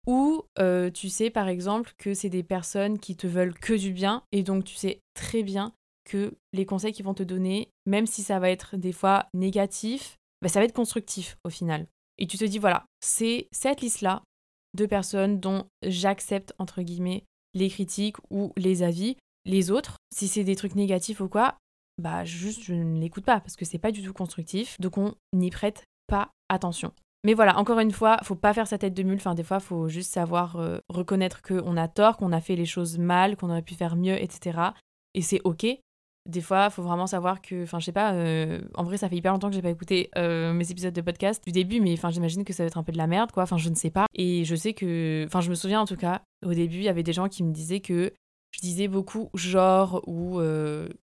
Ou 0.06 0.42
euh, 0.58 0.90
tu 0.90 1.08
sais 1.08 1.30
par 1.30 1.48
exemple 1.48 1.92
que 1.98 2.14
c'est 2.14 2.28
des 2.28 2.44
personnes 2.44 2.98
qui 2.98 3.16
te 3.16 3.26
veulent 3.26 3.54
que 3.54 3.74
du 3.74 3.92
bien 3.92 4.22
et 4.32 4.42
donc 4.42 4.64
tu 4.64 4.76
sais 4.76 5.00
très 5.14 5.42
bien 5.42 5.72
que 6.04 6.36
les 6.52 6.64
conseils 6.64 6.92
qu'ils 6.92 7.04
vont 7.04 7.14
te 7.14 7.24
donner, 7.24 7.70
même 7.84 8.06
si 8.06 8.22
ça 8.22 8.38
va 8.38 8.50
être 8.50 8.76
des 8.76 8.92
fois 8.92 9.26
négatif, 9.34 10.16
bah, 10.40 10.48
ça 10.48 10.60
va 10.60 10.64
être 10.64 10.72
constructif 10.72 11.36
au 11.44 11.50
final. 11.50 11.86
Et 12.18 12.26
tu 12.26 12.38
te 12.38 12.44
dis 12.44 12.58
voilà, 12.58 12.86
c'est 13.00 13.48
cette 13.50 13.80
liste-là 13.80 14.22
de 14.74 14.86
personnes 14.86 15.40
dont 15.40 15.66
j'accepte 15.82 16.54
entre 16.58 16.82
guillemets 16.82 17.24
les 17.54 17.68
critiques 17.68 18.18
ou 18.30 18.52
les 18.56 18.82
avis. 18.82 19.16
Les 19.44 19.70
autres, 19.70 19.96
si 20.12 20.28
c'est 20.28 20.44
des 20.44 20.56
trucs 20.56 20.74
négatifs 20.74 21.20
ou 21.20 21.28
quoi, 21.28 21.58
bah 21.98 22.24
juste 22.24 22.62
je 22.62 22.74
ne 22.74 23.00
l'écoute 23.00 23.24
pas 23.24 23.40
parce 23.40 23.56
que 23.56 23.64
c'est 23.64 23.78
pas 23.78 23.92
du 23.92 24.02
tout 24.02 24.12
constructif. 24.12 24.80
Donc 24.80 24.98
on 24.98 25.14
n'y 25.32 25.50
prête 25.50 25.84
pas 26.06 26.30
attention. 26.48 26.92
Mais 27.24 27.34
voilà, 27.34 27.58
encore 27.58 27.80
une 27.80 27.90
fois, 27.90 28.18
faut 28.22 28.34
pas 28.34 28.54
faire 28.54 28.66
sa 28.66 28.78
tête 28.78 28.94
de 28.94 29.02
mule. 29.02 29.16
Enfin, 29.16 29.34
des 29.34 29.42
fois, 29.42 29.60
faut 29.60 29.88
juste 29.88 30.12
savoir 30.12 30.56
euh, 30.56 30.78
reconnaître 30.88 31.42
qu'on 31.42 31.76
a 31.76 31.88
tort, 31.88 32.16
qu'on 32.16 32.32
a 32.32 32.40
fait 32.40 32.56
les 32.56 32.66
choses 32.66 32.98
mal, 32.98 33.36
qu'on 33.36 33.50
aurait 33.50 33.62
pu 33.62 33.74
faire 33.74 33.96
mieux, 33.96 34.20
etc. 34.22 34.58
Et 35.14 35.22
c'est 35.22 35.40
ok. 35.44 35.66
Des 36.28 36.40
fois, 36.40 36.70
faut 36.70 36.82
vraiment 36.82 37.06
savoir 37.06 37.40
que, 37.40 37.62
enfin, 37.62 37.78
je 37.78 37.86
sais 37.86 37.92
pas. 37.92 38.12
Euh, 38.12 38.60
en 38.74 38.84
vrai, 38.84 38.96
ça 38.96 39.08
fait 39.08 39.16
hyper 39.16 39.32
longtemps 39.32 39.48
que 39.48 39.54
j'ai 39.54 39.62
pas 39.62 39.70
écouté 39.70 40.10
euh, 40.16 40.52
mes 40.52 40.70
épisodes 40.70 40.92
de 40.92 41.00
podcast 41.00 41.42
du 41.44 41.52
début, 41.52 41.80
mais 41.80 41.92
enfin, 41.92 42.10
j'imagine 42.10 42.44
que 42.44 42.52
ça 42.52 42.62
va 42.62 42.68
être 42.68 42.78
un 42.78 42.82
peu 42.82 42.92
de 42.92 42.98
la 42.98 43.06
merde, 43.06 43.32
quoi. 43.32 43.44
Enfin, 43.44 43.58
je 43.58 43.70
ne 43.70 43.74
sais 43.74 43.90
pas. 43.90 44.06
Et 44.14 44.44
je 44.44 44.54
sais 44.54 44.72
que, 44.72 45.24
enfin, 45.26 45.40
je 45.40 45.50
me 45.50 45.54
souviens 45.54 45.80
en 45.80 45.86
tout 45.86 45.96
cas, 45.96 46.22
au 46.44 46.54
début, 46.54 46.76
il 46.78 46.84
y 46.84 46.88
avait 46.88 47.04
des 47.04 47.12
gens 47.12 47.28
qui 47.28 47.44
me 47.44 47.52
disaient 47.52 47.80
que 47.80 48.12
je 48.52 48.60
disais 48.60 48.88
beaucoup 48.88 49.30
genre 49.34 50.02
ou 50.06 50.40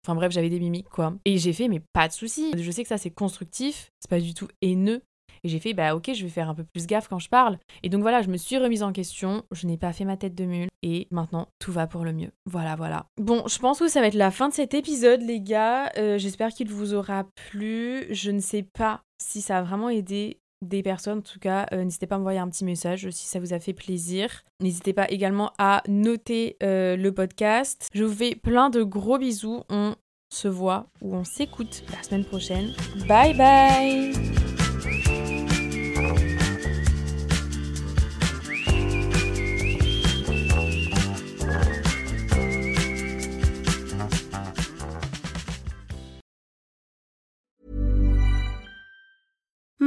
Enfin 0.05 0.17
bref, 0.17 0.33
j'avais 0.33 0.49
des 0.49 0.59
mimiques 0.59 0.89
quoi. 0.89 1.15
Et 1.25 1.39
j'ai 1.39 1.53
fait, 1.53 1.69
mais 1.69 1.81
pas 1.93 2.09
de 2.09 2.13
souci. 2.13 2.51
Je 2.57 2.71
sais 2.71 2.83
que 2.83 2.89
ça 2.89 2.99
c'est 2.99 3.11
constructif, 3.11 3.91
c'est 4.01 4.11
pas 4.11 4.21
du 4.21 4.35
tout 4.35 4.49
haineux. 4.61 5.03
Et 5.45 5.49
j'ai 5.49 5.59
fait, 5.59 5.75
bah 5.75 5.95
ok, 5.95 6.11
je 6.15 6.23
vais 6.23 6.29
faire 6.29 6.49
un 6.49 6.55
peu 6.55 6.65
plus 6.65 6.87
gaffe 6.87 7.09
quand 7.09 7.19
je 7.19 7.29
parle. 7.29 7.59
Et 7.83 7.89
donc 7.89 8.03
voilà, 8.03 8.23
je 8.23 8.29
me 8.29 8.37
suis 8.37 8.59
remise 8.59 8.83
en 8.83 8.93
question, 8.93 9.43
je 9.51 9.67
n'ai 9.67 9.77
pas 9.77 9.93
fait 9.93 10.05
ma 10.05 10.17
tête 10.17 10.35
de 10.35 10.45
mule. 10.45 10.69
Et 10.83 11.09
maintenant, 11.11 11.49
tout 11.59 11.73
va 11.73 11.87
pour 11.87 12.05
le 12.05 12.13
mieux. 12.13 12.31
Voilà, 12.47 12.77
voilà. 12.77 13.07
Bon, 13.21 13.45
je 13.47 13.59
pense 13.59 13.79
que 13.79 13.89
ça 13.89 14.01
va 14.01 14.07
être 14.07 14.15
la 14.15 14.31
fin 14.31 14.49
de 14.49 14.55
cet 14.55 14.75
épisode, 14.75 15.23
les 15.23 15.41
gars. 15.41 15.91
Euh, 15.97 16.19
j'espère 16.19 16.51
qu'il 16.51 16.69
vous 16.69 16.95
aura 16.95 17.25
plu. 17.51 18.07
Je 18.11 18.31
ne 18.31 18.41
sais 18.41 18.63
pas 18.63 19.03
si 19.23 19.41
ça 19.41 19.59
a 19.59 19.63
vraiment 19.63 19.89
aidé 19.89 20.39
des 20.63 20.83
personnes. 20.83 21.19
En 21.19 21.23
tout 21.23 21.39
cas, 21.39 21.67
euh, 21.73 21.85
n'hésitez 21.85 22.07
pas 22.07 22.15
à 22.15 22.19
m'envoyer 22.19 22.39
un 22.39 22.49
petit 22.49 22.65
message 22.65 23.11
si 23.11 23.27
ça 23.27 23.41
vous 23.41 23.53
a 23.53 23.59
fait 23.59 23.73
plaisir. 23.73 24.45
N'hésitez 24.61 24.93
pas 24.93 25.11
également 25.11 25.53
à 25.59 25.83
noter 25.89 26.57
euh, 26.63 26.97
le 26.97 27.13
podcast. 27.13 27.89
Je 27.93 28.05
vous 28.05 28.15
fais 28.15 28.35
plein 28.35 28.71
de 28.71 28.83
gros 28.83 29.19
bisous. 29.19 29.63
On 29.69 29.95
se 30.33 30.49
voit 30.49 30.87
ou 31.03 31.15
on 31.15 31.25
s'écoute 31.25 31.85
la 31.93 32.03
semaine 32.03 32.25
prochaine. 32.25 32.73
Bye 33.07 33.37
bye 33.37 34.52